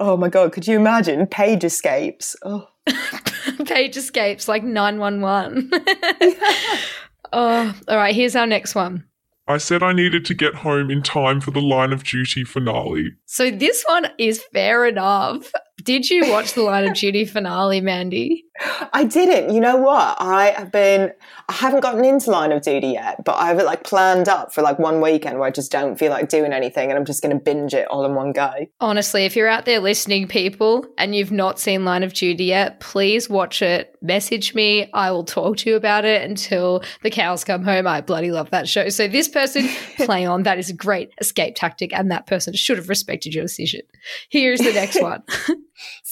Oh 0.00 0.16
my 0.16 0.28
god, 0.28 0.52
could 0.52 0.66
you 0.66 0.76
imagine 0.76 1.26
page 1.26 1.64
escapes? 1.64 2.36
Oh, 2.44 2.68
page 3.66 3.96
escapes 3.96 4.48
like 4.48 4.62
911. 4.62 5.70
oh, 7.32 7.74
all 7.88 7.96
right, 7.96 8.14
here's 8.14 8.36
our 8.36 8.46
next 8.46 8.74
one. 8.74 9.04
I 9.46 9.56
said 9.56 9.82
I 9.82 9.94
needed 9.94 10.26
to 10.26 10.34
get 10.34 10.56
home 10.56 10.90
in 10.90 11.02
time 11.02 11.40
for 11.40 11.52
the 11.52 11.62
line 11.62 11.92
of 11.92 12.04
duty 12.04 12.44
finale. 12.44 13.12
So 13.24 13.50
this 13.50 13.82
one 13.88 14.08
is 14.18 14.42
fair 14.52 14.86
enough. 14.86 15.50
Did 15.84 16.10
you 16.10 16.28
watch 16.30 16.54
the 16.54 16.62
Line 16.62 16.88
of 16.88 16.94
Duty 16.94 17.24
finale, 17.24 17.80
Mandy? 17.80 18.44
I 18.92 19.04
didn't. 19.04 19.54
You 19.54 19.60
know 19.60 19.76
what? 19.76 20.16
I 20.18 20.50
have 20.50 20.72
been. 20.72 21.12
I 21.48 21.52
haven't 21.52 21.80
gotten 21.80 22.04
into 22.04 22.30
Line 22.30 22.50
of 22.50 22.62
Duty 22.62 22.88
yet, 22.88 23.24
but 23.24 23.36
I 23.36 23.46
have 23.46 23.58
it 23.58 23.64
like 23.64 23.84
planned 23.84 24.28
up 24.28 24.52
for 24.52 24.62
like 24.62 24.78
one 24.78 25.00
weekend 25.00 25.38
where 25.38 25.46
I 25.46 25.50
just 25.50 25.70
don't 25.70 25.96
feel 25.96 26.10
like 26.10 26.28
doing 26.28 26.52
anything, 26.52 26.90
and 26.90 26.98
I'm 26.98 27.04
just 27.04 27.22
going 27.22 27.36
to 27.36 27.42
binge 27.42 27.74
it 27.74 27.86
all 27.88 28.04
in 28.04 28.14
one 28.14 28.32
go. 28.32 28.52
Honestly, 28.80 29.24
if 29.24 29.36
you're 29.36 29.48
out 29.48 29.64
there 29.64 29.78
listening, 29.78 30.26
people, 30.26 30.84
and 30.98 31.14
you've 31.14 31.30
not 31.30 31.60
seen 31.60 31.84
Line 31.84 32.02
of 32.02 32.12
Duty 32.12 32.46
yet, 32.46 32.80
please 32.80 33.30
watch 33.30 33.62
it. 33.62 33.96
Message 34.02 34.54
me. 34.54 34.90
I 34.92 35.12
will 35.12 35.24
talk 35.24 35.58
to 35.58 35.70
you 35.70 35.76
about 35.76 36.04
it 36.04 36.28
until 36.28 36.82
the 37.02 37.10
cows 37.10 37.44
come 37.44 37.62
home. 37.62 37.86
I 37.86 38.00
bloody 38.00 38.32
love 38.32 38.50
that 38.50 38.68
show. 38.68 38.88
So 38.88 39.06
this 39.06 39.28
person, 39.28 39.68
play 39.98 40.26
on. 40.26 40.42
That 40.42 40.58
is 40.58 40.70
a 40.70 40.74
great 40.74 41.12
escape 41.20 41.54
tactic, 41.54 41.92
and 41.92 42.10
that 42.10 42.26
person 42.26 42.54
should 42.54 42.78
have 42.78 42.88
respected 42.88 43.34
your 43.34 43.44
decision. 43.44 43.82
Here's 44.28 44.58
the 44.58 44.72
next 44.72 45.00
one. 45.02 45.22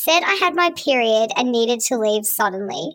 Said 0.09 0.23
I 0.23 0.35
had 0.35 0.55
my 0.55 0.71
period 0.77 1.31
and 1.37 1.51
needed 1.51 1.81
to 1.89 1.99
leave 1.99 2.27
suddenly. 2.27 2.95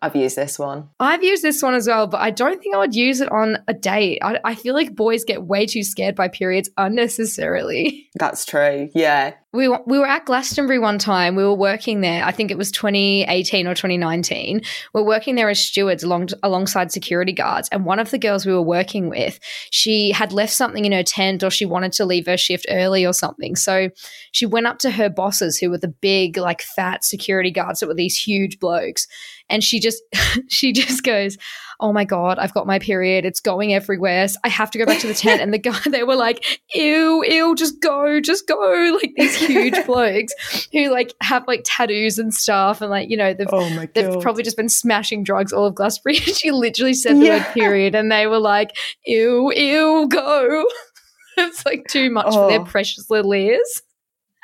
I've 0.00 0.16
used 0.16 0.34
this 0.34 0.58
one. 0.58 0.88
I've 0.98 1.22
used 1.22 1.42
this 1.42 1.62
one 1.62 1.74
as 1.74 1.86
well, 1.86 2.06
but 2.06 2.22
I 2.22 2.30
don't 2.30 2.58
think 2.62 2.74
I 2.74 2.78
would 2.78 2.94
use 2.94 3.20
it 3.20 3.30
on 3.30 3.58
a 3.68 3.74
date. 3.74 4.20
I, 4.22 4.38
I 4.44 4.54
feel 4.54 4.72
like 4.72 4.94
boys 4.94 5.24
get 5.24 5.42
way 5.42 5.66
too 5.66 5.82
scared 5.82 6.14
by 6.14 6.28
periods 6.28 6.70
unnecessarily. 6.78 8.08
That's 8.14 8.46
true. 8.46 8.88
Yeah. 8.94 9.34
We, 9.54 9.64
w- 9.64 9.82
we 9.86 9.98
were 9.98 10.06
at 10.06 10.26
Glastonbury 10.26 10.78
one 10.78 10.98
time. 10.98 11.34
We 11.34 11.42
were 11.42 11.54
working 11.54 12.02
there. 12.02 12.22
I 12.22 12.32
think 12.32 12.50
it 12.50 12.58
was 12.58 12.70
2018 12.70 13.66
or 13.66 13.74
2019. 13.74 14.60
We're 14.92 15.02
working 15.02 15.36
there 15.36 15.48
as 15.48 15.58
stewards 15.58 16.04
along, 16.04 16.28
alongside 16.42 16.92
security 16.92 17.32
guards. 17.32 17.66
And 17.72 17.86
one 17.86 17.98
of 17.98 18.10
the 18.10 18.18
girls 18.18 18.44
we 18.44 18.52
were 18.52 18.60
working 18.60 19.08
with, 19.08 19.40
she 19.70 20.10
had 20.10 20.32
left 20.32 20.52
something 20.52 20.84
in 20.84 20.92
her 20.92 21.02
tent 21.02 21.42
or 21.42 21.50
she 21.50 21.64
wanted 21.64 21.92
to 21.92 22.04
leave 22.04 22.26
her 22.26 22.36
shift 22.36 22.66
early 22.68 23.06
or 23.06 23.14
something. 23.14 23.56
So 23.56 23.88
she 24.32 24.44
went 24.44 24.66
up 24.66 24.78
to 24.80 24.90
her 24.90 25.08
bosses, 25.08 25.56
who 25.56 25.70
were 25.70 25.78
the 25.78 25.88
big, 25.88 26.36
like 26.36 26.60
fat 26.60 27.02
security 27.02 27.50
guards 27.50 27.80
that 27.80 27.86
were 27.86 27.94
these 27.94 28.18
huge 28.18 28.58
blokes. 28.58 29.06
And 29.48 29.64
she 29.64 29.80
just, 29.80 30.02
she 30.48 30.72
just 30.72 31.02
goes, 31.02 31.38
oh 31.80 31.92
my 31.92 32.04
god 32.04 32.38
i've 32.38 32.54
got 32.54 32.66
my 32.66 32.78
period 32.78 33.24
it's 33.24 33.40
going 33.40 33.72
everywhere 33.72 34.26
i 34.42 34.48
have 34.48 34.70
to 34.70 34.78
go 34.78 34.86
back 34.86 34.98
to 34.98 35.06
the 35.06 35.14
tent 35.14 35.40
and 35.40 35.54
the 35.54 35.58
guy 35.58 35.78
they 35.90 36.02
were 36.02 36.16
like 36.16 36.60
ew 36.74 37.24
ew 37.24 37.54
just 37.54 37.80
go 37.80 38.20
just 38.20 38.46
go 38.48 38.98
like 39.00 39.12
these 39.16 39.37
huge 39.38 39.86
blokes 39.86 40.32
who 40.72 40.90
like 40.90 41.14
have 41.22 41.44
like 41.46 41.62
tattoos 41.64 42.18
and 42.18 42.34
stuff 42.34 42.80
and 42.80 42.90
like 42.90 43.08
you 43.10 43.16
know 43.16 43.32
they've 43.34 43.46
Oh 43.52 43.68
my 43.70 43.88
They've 43.94 44.20
probably 44.20 44.42
just 44.42 44.56
been 44.56 44.68
smashing 44.68 45.24
drugs 45.24 45.52
all 45.52 45.66
of 45.66 45.74
Glastonbury. 45.74 46.18
And 46.26 46.36
she 46.36 46.50
literally 46.50 46.94
said 46.94 47.16
the 47.16 47.24
Yeah. 47.26 47.38
word 47.38 47.54
period, 47.54 47.94
and 47.94 48.10
they 48.12 48.26
were 48.26 48.38
like, 48.40 48.76
ew, 49.06 49.52
ew, 49.54 50.06
go. 50.08 50.64
it's 51.36 51.64
like 51.64 51.84
too 51.88 52.10
much 52.10 52.32
for 52.32 52.48
their 52.48 52.60
Oh. 52.60 52.64
precious 52.64 53.08
little 53.10 53.32
ears. 53.34 53.82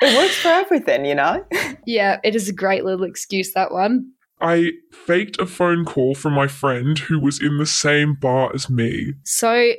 it 0.01 0.15
works 0.17 0.35
for 0.37 0.47
everything, 0.49 1.05
you 1.05 1.15
know. 1.15 1.45
Yeah, 1.85 2.19
it 2.23 2.35
is 2.35 2.49
a 2.49 2.53
great 2.53 2.83
little 2.83 3.05
excuse, 3.05 3.53
that 3.53 3.71
one. 3.71 4.11
I 4.41 4.71
faked 4.91 5.39
a 5.39 5.45
phone 5.45 5.85
call 5.85 6.15
from 6.15 6.33
my 6.33 6.47
friend 6.47 6.97
who 6.97 7.19
was 7.19 7.39
in 7.41 7.57
the 7.57 7.65
same 7.65 8.15
bar 8.15 8.51
as 8.53 8.69
me. 8.69 9.13
So 9.23 9.73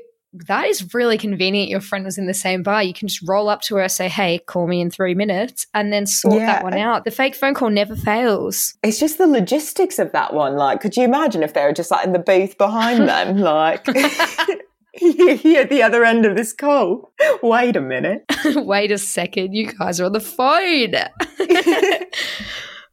that 0.47 0.67
is 0.67 0.95
really 0.95 1.19
convenient. 1.19 1.71
Your 1.71 1.81
friend 1.81 2.05
was 2.05 2.19
in 2.19 2.27
the 2.27 2.35
same 2.35 2.63
bar. 2.63 2.83
You 2.83 2.95
can 2.95 3.09
just 3.09 3.27
roll 3.29 3.49
up 3.49 3.63
to 3.63 3.77
her, 3.77 3.89
say, 3.89 4.09
hey, 4.09 4.39
call 4.47 4.67
me 4.67 4.81
in 4.81 4.91
three 4.91 5.15
minutes, 5.15 5.67
and 5.75 5.93
then 5.93 6.07
sort 6.07 6.39
that 6.39 6.63
one 6.63 6.75
out. 6.75 7.05
The 7.05 7.11
fake 7.11 7.35
phone 7.35 7.55
call 7.55 7.71
never 7.71 7.97
fails. 7.97 8.75
It's 8.83 8.99
just 8.99 9.19
the 9.19 9.27
logistics 9.27 9.99
of 9.99 10.13
that 10.13 10.35
one. 10.35 10.57
Like, 10.57 10.81
could 10.81 10.97
you 10.97 11.05
imagine 11.05 11.43
if 11.43 11.55
they 11.55 11.63
were 11.63 11.73
just 11.73 11.91
like 11.91 12.07
in 12.07 12.13
the 12.13 12.19
booth 12.19 12.59
behind 12.59 13.09
them? 13.09 13.39
Like, 13.39 13.87
you 15.01 15.57
at 15.57 15.71
the 15.71 15.83
other 15.83 16.05
end 16.05 16.27
of 16.27 16.37
this 16.37 16.53
call. 16.53 17.13
Wait 17.43 17.77
a 17.77 17.81
minute. 17.81 18.25
Wait 18.57 18.91
a 18.91 18.99
second, 18.99 19.53
you 19.55 19.73
guys 19.73 20.01
are 20.01 20.07
on 20.07 20.13
the 20.13 20.21
phone. 20.21 20.95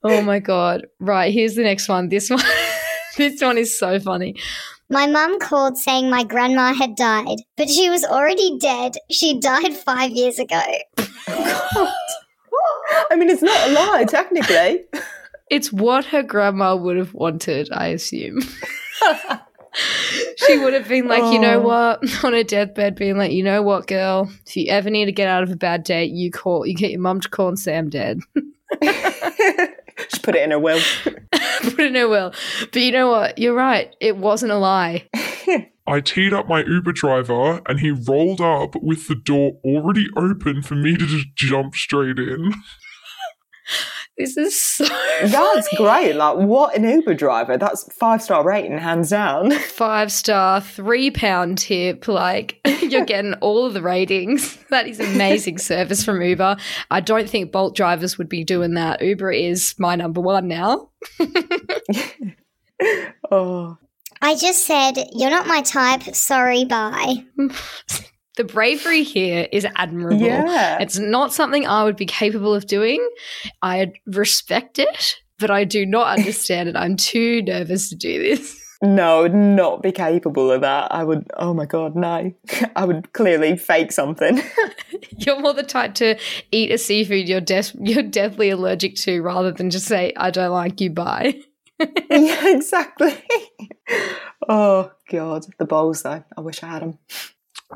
oh 0.03 0.21
my 0.21 0.39
god. 0.39 0.87
Right, 0.99 1.33
here's 1.33 1.55
the 1.55 1.63
next 1.63 1.87
one. 1.89 2.09
This 2.09 2.29
one 2.29 2.41
this 3.17 3.41
one 3.41 3.57
is 3.57 3.77
so 3.77 3.99
funny. 3.99 4.35
My 4.93 5.07
mum 5.07 5.39
called 5.39 5.75
saying 5.77 6.09
my 6.11 6.23
grandma 6.23 6.71
had 6.73 6.95
died, 6.95 7.39
but 7.57 7.67
she 7.67 7.89
was 7.89 8.03
already 8.05 8.59
dead. 8.59 8.93
She 9.09 9.39
died 9.39 9.73
five 9.75 10.11
years 10.11 10.37
ago. 10.37 10.61
God. 10.95 11.93
I 13.09 13.15
mean, 13.15 13.29
it's 13.29 13.41
not 13.41 13.69
a 13.69 13.71
lie, 13.73 14.05
technically. 14.07 14.83
It's 15.49 15.71
what 15.73 16.05
her 16.05 16.23
grandma 16.23 16.75
would 16.75 16.97
have 16.97 17.13
wanted, 17.13 17.69
I 17.71 17.87
assume. 17.87 18.39
she 20.37 20.57
would 20.57 20.73
have 20.73 20.87
been 20.87 21.07
like, 21.07 21.31
you 21.33 21.37
know 21.39 21.59
Oh. 21.59 21.67
what, 21.99 22.23
on 22.23 22.33
her 22.33 22.43
deathbed, 22.43 22.95
being 22.95 23.17
like, 23.17 23.31
you 23.33 23.43
know 23.43 23.61
what, 23.61 23.85
girl, 23.85 24.31
if 24.47 24.55
you 24.55 24.67
ever 24.71 24.89
need 24.89 25.05
to 25.05 25.11
get 25.11 25.27
out 25.27 25.43
of 25.43 25.51
a 25.51 25.55
bad 25.55 25.83
date, 25.83 26.11
you 26.11 26.31
call, 26.31 26.65
you 26.65 26.73
get 26.73 26.89
your 26.91 27.01
mum 27.01 27.19
to 27.21 27.29
call 27.29 27.49
and 27.49 27.59
say 27.59 27.77
I'm 27.77 27.89
dead. 27.89 28.21
Just 30.09 30.23
put 30.23 30.35
it 30.35 30.43
in 30.43 30.51
a 30.51 30.59
will. 30.59 30.79
Put 31.61 31.79
it 31.79 31.87
in 31.87 31.95
her 31.95 32.07
will. 32.07 32.33
But 32.71 32.81
you 32.81 32.91
know 32.91 33.09
what? 33.09 33.37
You're 33.37 33.53
right. 33.55 33.95
It 33.99 34.17
wasn't 34.17 34.51
a 34.51 34.57
lie. 34.57 35.07
I 35.87 35.99
teed 35.99 36.33
up 36.33 36.47
my 36.47 36.63
Uber 36.63 36.93
driver 36.93 37.61
and 37.67 37.79
he 37.79 37.91
rolled 37.91 38.41
up 38.41 38.75
with 38.81 39.07
the 39.07 39.15
door 39.15 39.57
already 39.63 40.07
open 40.15 40.61
for 40.61 40.75
me 40.75 40.95
to 40.95 41.05
just 41.05 41.27
jump 41.35 41.75
straight 41.75 42.19
in. 42.19 42.53
This 44.15 44.37
is 44.37 44.61
so 44.63 44.85
That's 45.23 45.67
great. 45.75 46.13
Like, 46.13 46.37
what 46.37 46.75
an 46.75 46.83
Uber 46.83 47.15
driver. 47.15 47.57
That's 47.57 47.91
five 47.93 48.21
star 48.21 48.45
rating, 48.45 48.77
hands 48.77 49.09
down. 49.09 49.49
five 49.51 50.11
star, 50.11 50.61
three 50.61 51.09
pound 51.09 51.57
tip. 51.57 52.07
Like 52.07 52.59
you're 52.93 53.05
getting 53.05 53.33
all 53.35 53.65
of 53.65 53.73
the 53.73 53.81
ratings. 53.81 54.57
That 54.69 54.87
is 54.87 54.99
amazing 54.99 55.59
service 55.59 56.03
from 56.03 56.21
Uber. 56.21 56.57
I 56.89 56.99
don't 56.99 57.29
think 57.29 57.51
Bolt 57.51 57.75
drivers 57.75 58.17
would 58.17 58.29
be 58.29 58.43
doing 58.43 58.73
that. 58.73 59.01
Uber 59.01 59.31
is 59.31 59.75
my 59.77 59.95
number 59.95 60.21
one 60.21 60.47
now. 60.47 60.89
Oh, 63.31 63.77
I 64.21 64.35
just 64.35 64.65
said, 64.65 64.93
You're 65.13 65.29
not 65.29 65.47
my 65.47 65.61
type. 65.61 66.03
Sorry, 66.15 66.65
bye. 66.65 67.25
The 68.35 68.43
bravery 68.43 69.03
here 69.03 69.47
is 69.51 69.67
admirable. 69.75 70.17
yeah. 70.17 70.79
It's 70.81 70.97
not 70.97 71.31
something 71.31 71.67
I 71.67 71.83
would 71.83 71.95
be 71.95 72.07
capable 72.07 72.55
of 72.55 72.65
doing. 72.65 73.07
I 73.61 73.93
respect 74.07 74.79
it, 74.79 75.17
but 75.37 75.51
I 75.51 75.65
do 75.65 75.85
not 75.85 76.17
understand 76.17 76.67
it. 76.67 76.75
I'm 76.75 76.95
too 76.97 77.43
nervous 77.43 77.89
to 77.89 77.95
do 77.95 78.17
this. 78.23 78.59
No, 78.83 79.19
I 79.19 79.21
would 79.21 79.33
not 79.33 79.81
be 79.81 79.93
capable 79.93 80.51
of 80.51 80.59
that. 80.59 80.91
I 80.91 81.05
would, 81.05 81.25
oh 81.37 81.53
my 81.53 81.65
God, 81.65 81.95
no. 81.95 82.33
I 82.75 82.83
would 82.83 83.13
clearly 83.13 83.55
fake 83.55 83.93
something. 83.93 84.41
You're 85.17 85.39
more 85.39 85.53
the 85.53 85.63
type 85.63 85.93
to 85.95 86.19
eat 86.51 86.69
a 86.69 86.77
seafood 86.77 87.29
you're 87.29 87.39
des- 87.39 87.77
you're 87.79 88.03
deathly 88.03 88.49
allergic 88.49 88.95
to 88.95 89.21
rather 89.21 89.51
than 89.51 89.69
just 89.69 89.85
say 89.85 90.11
I 90.17 90.31
don't 90.31 90.51
like 90.51 90.81
you 90.81 90.89
bye. 90.89 91.35
yeah, 91.79 92.49
exactly. 92.49 93.15
oh 94.49 94.91
god, 95.09 95.45
the 95.59 95.65
bowls 95.65 96.01
though. 96.01 96.23
I 96.35 96.41
wish 96.41 96.61
I 96.63 96.67
had 96.67 96.81
them. 96.81 96.97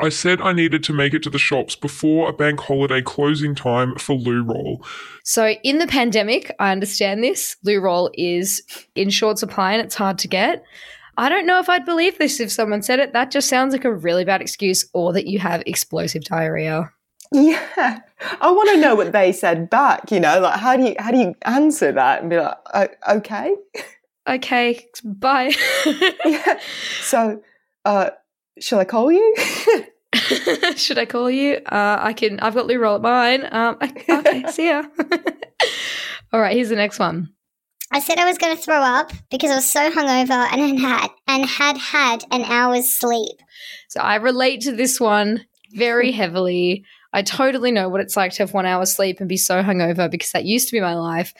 I 0.01 0.09
said 0.09 0.41
I 0.41 0.53
needed 0.53 0.83
to 0.85 0.93
make 0.93 1.13
it 1.13 1.23
to 1.23 1.29
the 1.29 1.39
shops 1.39 1.75
before 1.75 2.29
a 2.29 2.33
bank 2.33 2.59
holiday 2.61 3.01
closing 3.01 3.55
time 3.55 3.95
for 3.95 4.13
loo 4.13 4.43
roll. 4.43 4.85
So, 5.23 5.49
in 5.63 5.79
the 5.79 5.87
pandemic, 5.87 6.55
I 6.59 6.71
understand 6.71 7.23
this. 7.23 7.57
Loo 7.63 7.79
roll 7.79 8.11
is 8.13 8.63
in 8.95 9.09
short 9.09 9.39
supply 9.39 9.73
and 9.73 9.81
it's 9.81 9.95
hard 9.95 10.17
to 10.19 10.27
get. 10.27 10.63
I 11.17 11.29
don't 11.29 11.47
know 11.47 11.59
if 11.59 11.67
I'd 11.67 11.85
believe 11.85 12.17
this 12.17 12.39
if 12.39 12.51
someone 12.51 12.83
said 12.83 12.99
it. 12.99 13.13
That 13.13 13.31
just 13.31 13.49
sounds 13.49 13.73
like 13.73 13.85
a 13.85 13.93
really 13.93 14.23
bad 14.23 14.41
excuse, 14.41 14.87
or 14.93 15.13
that 15.13 15.27
you 15.27 15.39
have 15.39 15.63
explosive 15.65 16.23
diarrhea. 16.23 16.91
Yeah, 17.31 17.99
I 18.39 18.51
want 18.51 18.69
to 18.69 18.77
know 18.77 18.95
what 18.95 19.11
they 19.11 19.31
said 19.31 19.69
back. 19.69 20.11
You 20.11 20.19
know, 20.19 20.39
like 20.39 20.59
how 20.59 20.77
do 20.77 20.83
you 20.83 20.95
how 20.99 21.11
do 21.11 21.17
you 21.17 21.35
answer 21.41 21.91
that 21.91 22.21
and 22.21 22.29
be 22.29 22.37
like, 22.37 22.55
"O- 22.73 23.15
okay, 23.17 23.55
Okay, 24.27 24.85
bye. 25.05 25.53
yeah. 26.25 26.59
So, 27.01 27.41
uh, 27.85 28.09
shall 28.59 28.79
I 28.79 28.85
call 28.85 29.11
you? 29.11 29.35
Should 30.75 30.97
I 30.97 31.05
call 31.05 31.29
you? 31.29 31.55
Uh, 31.65 31.97
I 31.99 32.13
can. 32.13 32.39
I've 32.39 32.53
got 32.53 32.65
loo 32.65 32.79
roll 32.79 32.95
at 32.95 33.01
mine. 33.01 33.47
Um, 33.51 33.77
okay, 33.81 34.43
see 34.51 34.69
ya. 34.69 34.83
All 36.33 36.39
right, 36.39 36.55
here's 36.55 36.69
the 36.69 36.75
next 36.75 36.99
one. 36.99 37.29
I 37.91 37.99
said 37.99 38.17
I 38.17 38.25
was 38.25 38.37
going 38.37 38.55
to 38.55 38.61
throw 38.61 38.81
up 38.81 39.11
because 39.31 39.49
I 39.49 39.55
was 39.55 39.71
so 39.71 39.89
hungover 39.89 40.47
and 40.51 40.79
had 40.79 41.09
and 41.27 41.45
had 41.45 41.77
had 41.77 42.25
an 42.31 42.43
hour's 42.43 42.97
sleep. 42.97 43.37
So 43.89 44.01
I 44.01 44.15
relate 44.15 44.61
to 44.61 44.75
this 44.75 44.99
one 44.99 45.45
very 45.73 46.11
heavily. 46.11 46.83
I 47.13 47.21
totally 47.21 47.71
know 47.71 47.87
what 47.87 48.01
it's 48.01 48.17
like 48.17 48.33
to 48.33 48.43
have 48.43 48.53
one 48.53 48.65
hour's 48.65 48.93
sleep 48.93 49.19
and 49.19 49.29
be 49.29 49.37
so 49.37 49.63
hungover 49.63 50.11
because 50.11 50.31
that 50.31 50.45
used 50.45 50.67
to 50.67 50.75
be 50.75 50.81
my 50.81 50.95
life. 50.95 51.33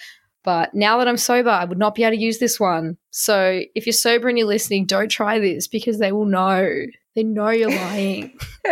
But 0.43 0.73
now 0.73 0.97
that 0.97 1.09
I'm 1.09 1.17
sober, 1.17 1.49
I 1.49 1.65
would 1.65 1.77
not 1.77 1.95
be 1.95 2.03
able 2.03 2.15
to 2.15 2.21
use 2.21 2.39
this 2.39 2.57
one. 2.57 2.97
So 3.11 3.63
if 3.75 3.85
you're 3.85 3.91
sober 3.91 4.29
and 4.29 4.37
you're 4.37 4.47
listening, 4.47 4.85
don't 4.85 5.09
try 5.09 5.39
this 5.39 5.67
because 5.67 5.99
they 5.99 6.13
will 6.13 6.25
know. 6.25 6.85
They 7.17 7.23
know 7.23 7.49
you're 7.49 7.71
lying. 7.71 8.37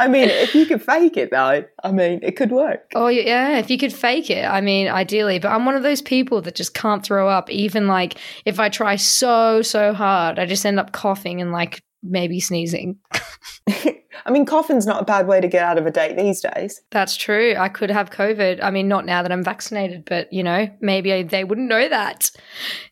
I 0.00 0.08
mean, 0.08 0.28
if 0.28 0.56
you 0.56 0.66
could 0.66 0.82
fake 0.82 1.16
it 1.16 1.30
though, 1.30 1.64
I 1.84 1.92
mean, 1.92 2.18
it 2.20 2.34
could 2.34 2.50
work. 2.50 2.90
oh, 2.96 3.06
yeah. 3.06 3.58
If 3.58 3.70
you 3.70 3.78
could 3.78 3.92
fake 3.92 4.28
it, 4.28 4.44
I 4.44 4.60
mean, 4.60 4.88
ideally. 4.88 5.38
But 5.38 5.52
I'm 5.52 5.64
one 5.64 5.76
of 5.76 5.84
those 5.84 6.02
people 6.02 6.42
that 6.42 6.56
just 6.56 6.74
can't 6.74 7.04
throw 7.06 7.28
up. 7.28 7.48
Even 7.48 7.86
like 7.86 8.18
if 8.44 8.58
I 8.58 8.70
try 8.70 8.96
so, 8.96 9.62
so 9.62 9.92
hard, 9.94 10.40
I 10.40 10.46
just 10.46 10.66
end 10.66 10.80
up 10.80 10.90
coughing 10.90 11.40
and 11.40 11.52
like 11.52 11.80
maybe 12.02 12.40
sneezing. 12.40 12.98
I 13.68 14.30
mean, 14.30 14.46
coughing's 14.46 14.86
not 14.86 15.02
a 15.02 15.04
bad 15.04 15.28
way 15.28 15.40
to 15.40 15.46
get 15.46 15.62
out 15.62 15.78
of 15.78 15.86
a 15.86 15.92
date 15.92 16.16
these 16.16 16.40
days. 16.40 16.82
That's 16.90 17.16
true. 17.16 17.54
I 17.56 17.68
could 17.68 17.90
have 17.92 18.10
COVID. 18.10 18.64
I 18.64 18.72
mean, 18.72 18.88
not 18.88 19.06
now 19.06 19.22
that 19.22 19.30
I'm 19.30 19.44
vaccinated, 19.44 20.06
but 20.06 20.32
you 20.32 20.42
know, 20.42 20.68
maybe 20.80 21.12
I, 21.12 21.22
they 21.22 21.44
wouldn't 21.44 21.68
know 21.68 21.88
that. 21.88 22.32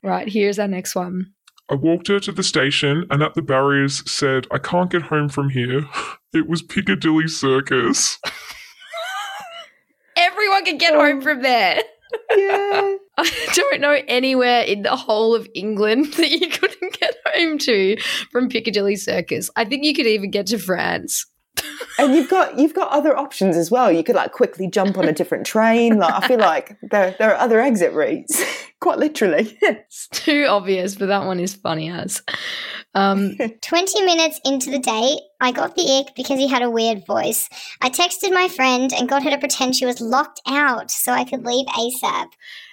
Right, 0.04 0.28
here's 0.28 0.60
our 0.60 0.68
next 0.68 0.94
one. 0.94 1.32
I 1.72 1.74
walked 1.74 2.08
her 2.08 2.20
to 2.20 2.32
the 2.32 2.42
station 2.42 3.06
and 3.08 3.22
at 3.22 3.32
the 3.32 3.40
barriers 3.40 4.02
said, 4.10 4.46
I 4.50 4.58
can't 4.58 4.90
get 4.90 5.04
home 5.04 5.30
from 5.30 5.48
here. 5.48 5.88
It 6.34 6.48
was 6.48 6.62
Piccadilly 6.62 7.28
Circus. 7.28 8.18
Everyone 10.16 10.64
can 10.64 10.78
get 10.78 10.94
home 10.94 11.20
from 11.20 11.42
there. 11.42 11.80
Yeah. 12.34 12.96
I 13.16 13.50
don't 13.54 13.80
know 13.80 13.98
anywhere 14.06 14.62
in 14.62 14.82
the 14.82 14.96
whole 14.96 15.34
of 15.34 15.48
England 15.54 16.12
that 16.14 16.30
you 16.30 16.48
couldn't 16.48 17.00
get 17.00 17.16
home 17.26 17.56
to 17.58 17.96
from 18.30 18.50
Piccadilly 18.50 18.96
Circus. 18.96 19.48
I 19.56 19.64
think 19.64 19.84
you 19.84 19.94
could 19.94 20.06
even 20.06 20.30
get 20.30 20.46
to 20.48 20.58
France. 20.58 21.24
And 21.98 22.14
you've 22.14 22.30
got 22.30 22.58
you've 22.58 22.74
got 22.74 22.90
other 22.90 23.16
options 23.16 23.56
as 23.56 23.70
well. 23.70 23.90
You 23.90 24.02
could 24.02 24.16
like 24.16 24.32
quickly 24.32 24.68
jump 24.68 24.98
on 24.98 25.06
a 25.06 25.12
different 25.12 25.46
train. 25.46 25.98
Like 25.98 26.24
I 26.24 26.26
feel 26.28 26.38
like 26.38 26.76
there 26.82 27.14
there 27.18 27.30
are 27.32 27.38
other 27.38 27.60
exit 27.60 27.92
routes, 27.92 28.42
quite 28.80 28.98
literally. 28.98 29.56
It's 29.62 30.08
too 30.08 30.46
obvious, 30.48 30.94
but 30.94 31.06
that 31.06 31.24
one 31.26 31.40
is 31.40 31.54
funny 31.54 31.90
as. 31.90 32.22
Um, 32.94 33.36
20 33.62 34.04
minutes 34.04 34.40
into 34.44 34.70
the 34.70 34.78
date, 34.78 35.20
I 35.40 35.52
got 35.52 35.76
the 35.76 35.98
ick 35.98 36.14
because 36.14 36.38
he 36.38 36.48
had 36.48 36.62
a 36.62 36.70
weird 36.70 37.06
voice. 37.06 37.48
I 37.80 37.88
texted 37.88 38.32
my 38.32 38.48
friend 38.48 38.92
and 38.92 39.08
got 39.08 39.22
her 39.22 39.30
to 39.30 39.38
pretend 39.38 39.76
she 39.76 39.86
was 39.86 40.00
locked 40.00 40.40
out 40.46 40.90
so 40.90 41.12
I 41.12 41.24
could 41.24 41.44
leave 41.44 41.66
ASAP. 41.66 42.28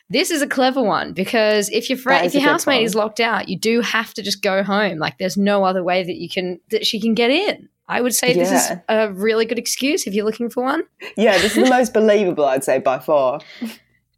this 0.09 0.31
is 0.31 0.41
a 0.41 0.47
clever 0.47 0.81
one 0.81 1.13
because 1.13 1.69
if 1.69 1.89
your 1.89 1.97
friend, 1.97 2.25
if 2.25 2.33
your 2.33 2.43
housemate 2.43 2.79
one. 2.79 2.85
is 2.85 2.95
locked 2.95 3.19
out, 3.19 3.47
you 3.47 3.57
do 3.57 3.81
have 3.81 4.13
to 4.15 4.21
just 4.21 4.41
go 4.41 4.63
home. 4.63 4.97
Like 4.97 5.17
there's 5.19 5.37
no 5.37 5.63
other 5.63 5.83
way 5.83 6.03
that 6.03 6.17
you 6.17 6.29
can 6.29 6.59
that 6.69 6.85
she 6.85 6.99
can 6.99 7.13
get 7.13 7.31
in. 7.31 7.69
I 7.89 8.01
would 8.01 8.13
say 8.13 8.33
this 8.33 8.51
is 8.51 8.77
a 8.87 9.11
really 9.11 9.45
good 9.45 9.57
excuse 9.59 10.05
if 10.05 10.13
you're 10.13 10.25
looking 10.25 10.49
for 10.49 10.63
one. 10.63 10.83
yeah, 11.17 11.37
this 11.39 11.57
is 11.57 11.63
the 11.63 11.69
most 11.77 11.91
believable 11.93 12.45
I'd 12.45 12.63
say 12.63 12.77
by 12.79 12.99
far. 12.99 13.41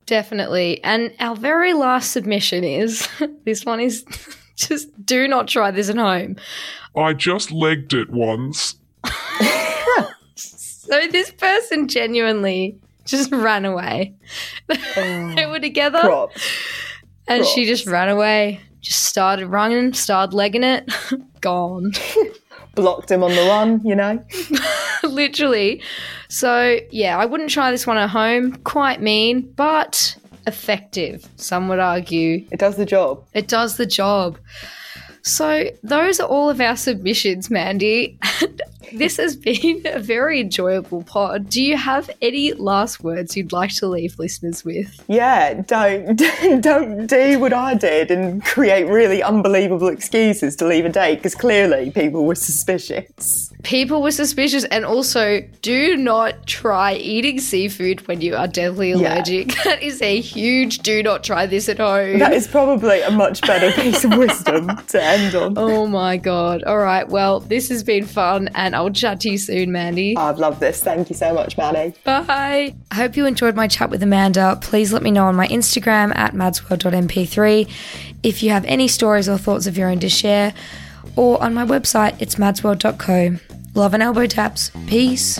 Definitely. 0.05 0.83
And 0.83 1.13
our 1.19 1.35
very 1.37 1.73
last 1.73 2.11
submission 2.11 2.63
is 2.65 3.07
this 3.45 3.65
one 3.65 3.79
is 3.79 4.03
just 4.57 4.89
do 5.05 5.25
not 5.27 5.47
try 5.47 5.71
this 5.71 5.89
at 5.89 5.95
home. 5.95 6.35
I 6.95 7.13
just 7.13 7.51
legged 7.51 7.93
it 7.93 8.09
once. 8.11 8.75
So 10.35 11.07
this 11.09 11.31
person 11.31 11.87
genuinely 11.87 12.77
just 13.05 13.31
ran 13.31 13.63
away. 13.63 14.13
Oh. 14.69 15.33
they 15.35 15.45
were 15.45 15.59
together 15.59 16.01
Props. 16.01 16.41
and 17.29 17.45
she 17.45 17.65
just 17.65 17.87
ran 17.87 18.09
away. 18.09 18.59
Just 18.81 19.03
started 19.03 19.47
running, 19.47 19.93
started 19.93 20.35
legging 20.35 20.63
it, 20.63 20.91
gone. 21.39 21.93
Blocked 22.75 23.11
him 23.11 23.23
on 23.23 23.31
the 23.31 23.41
run, 23.41 23.81
you 23.83 23.95
know. 23.95 24.23
Literally. 25.03 25.81
So, 26.29 26.79
yeah, 26.89 27.17
I 27.17 27.25
wouldn't 27.25 27.49
try 27.49 27.71
this 27.71 27.85
one 27.85 27.97
at 27.97 28.09
home. 28.09 28.55
Quite 28.63 29.01
mean, 29.01 29.51
but 29.55 30.17
effective, 30.47 31.27
some 31.35 31.67
would 31.67 31.79
argue. 31.79 32.45
It 32.51 32.59
does 32.59 32.77
the 32.77 32.85
job. 32.85 33.23
It 33.33 33.47
does 33.47 33.77
the 33.77 33.85
job. 33.85 34.37
So, 35.23 35.69
those 35.83 36.19
are 36.19 36.27
all 36.27 36.49
of 36.49 36.61
our 36.61 36.75
submissions, 36.77 37.49
Mandy. 37.49 38.17
This 38.93 39.17
has 39.17 39.35
been 39.35 39.81
a 39.85 39.99
very 39.99 40.39
enjoyable 40.41 41.03
pod. 41.03 41.49
Do 41.49 41.61
you 41.61 41.77
have 41.77 42.09
any 42.21 42.53
last 42.53 43.03
words 43.03 43.35
you'd 43.37 43.51
like 43.51 43.73
to 43.75 43.87
leave 43.87 44.17
listeners 44.19 44.63
with? 44.65 45.03
Yeah, 45.07 45.61
don't 45.61 46.15
don't 46.61 47.07
do 47.07 47.39
what 47.39 47.53
I 47.53 47.73
did 47.75 48.11
and 48.11 48.43
create 48.43 48.83
really 48.85 49.23
unbelievable 49.23 49.87
excuses 49.87 50.55
to 50.57 50.67
leave 50.67 50.85
a 50.85 50.89
date 50.89 51.17
because 51.17 51.35
clearly 51.35 51.91
people 51.91 52.25
were 52.25 52.35
suspicious. 52.35 53.51
People 53.63 54.01
were 54.01 54.11
suspicious, 54.11 54.63
and 54.65 54.83
also 54.85 55.41
do 55.61 55.95
not 55.95 56.47
try 56.47 56.93
eating 56.95 57.39
seafood 57.39 58.07
when 58.07 58.19
you 58.21 58.35
are 58.35 58.47
deathly 58.47 58.89
Yeah. 58.91 58.97
allergic. 59.15 59.55
That 59.71 59.83
is 59.83 60.01
a 60.01 60.19
huge 60.19 60.79
do 60.79 61.01
not 61.03 61.23
try 61.23 61.45
this 61.45 61.69
at 61.69 61.77
home. 61.77 62.19
That 62.19 62.33
is 62.33 62.47
probably 62.47 63.01
a 63.01 63.11
much 63.11 63.41
better 63.41 63.71
piece 63.79 64.03
of 64.03 64.17
wisdom 64.17 64.67
to 64.87 65.01
end 65.01 65.35
on. 65.35 65.53
Oh 65.57 65.85
my 65.87 66.17
god. 66.17 66.63
All 66.63 66.77
right. 66.79 67.07
Well, 67.07 67.39
this 67.39 67.69
has 67.69 67.83
been 67.83 68.05
fun 68.05 68.49
and 68.55 68.75
I'll 68.75 68.80
chat 68.89 69.19
to 69.21 69.29
you 69.29 69.37
soon, 69.37 69.71
Mandy. 69.71 70.15
Oh, 70.17 70.21
I've 70.21 70.39
loved 70.39 70.59
this. 70.59 70.83
Thank 70.83 71.09
you 71.09 71.15
so 71.15 71.33
much, 71.33 71.57
Maddie. 71.57 71.93
Bye. 72.03 72.75
I 72.89 72.95
hope 72.95 73.15
you 73.15 73.25
enjoyed 73.25 73.55
my 73.55 73.67
chat 73.67 73.89
with 73.89 74.01
Amanda. 74.01 74.57
Please 74.61 74.91
let 74.91 75.03
me 75.03 75.11
know 75.11 75.25
on 75.25 75.35
my 75.35 75.47
Instagram 75.47 76.15
at 76.15 76.33
madsworld.mp3 76.33 77.69
if 78.23 78.43
you 78.43 78.51
have 78.51 78.65
any 78.65 78.87
stories 78.87 79.27
or 79.27 79.37
thoughts 79.37 79.67
of 79.67 79.77
your 79.77 79.89
own 79.89 79.99
to 79.99 80.09
share, 80.09 80.53
or 81.15 81.41
on 81.43 81.53
my 81.53 81.65
website, 81.65 82.19
it's 82.21 82.35
madsworld.co. 82.35 83.37
Love 83.73 83.93
and 83.93 84.03
elbow 84.03 84.25
taps. 84.25 84.71
Peace. 84.87 85.39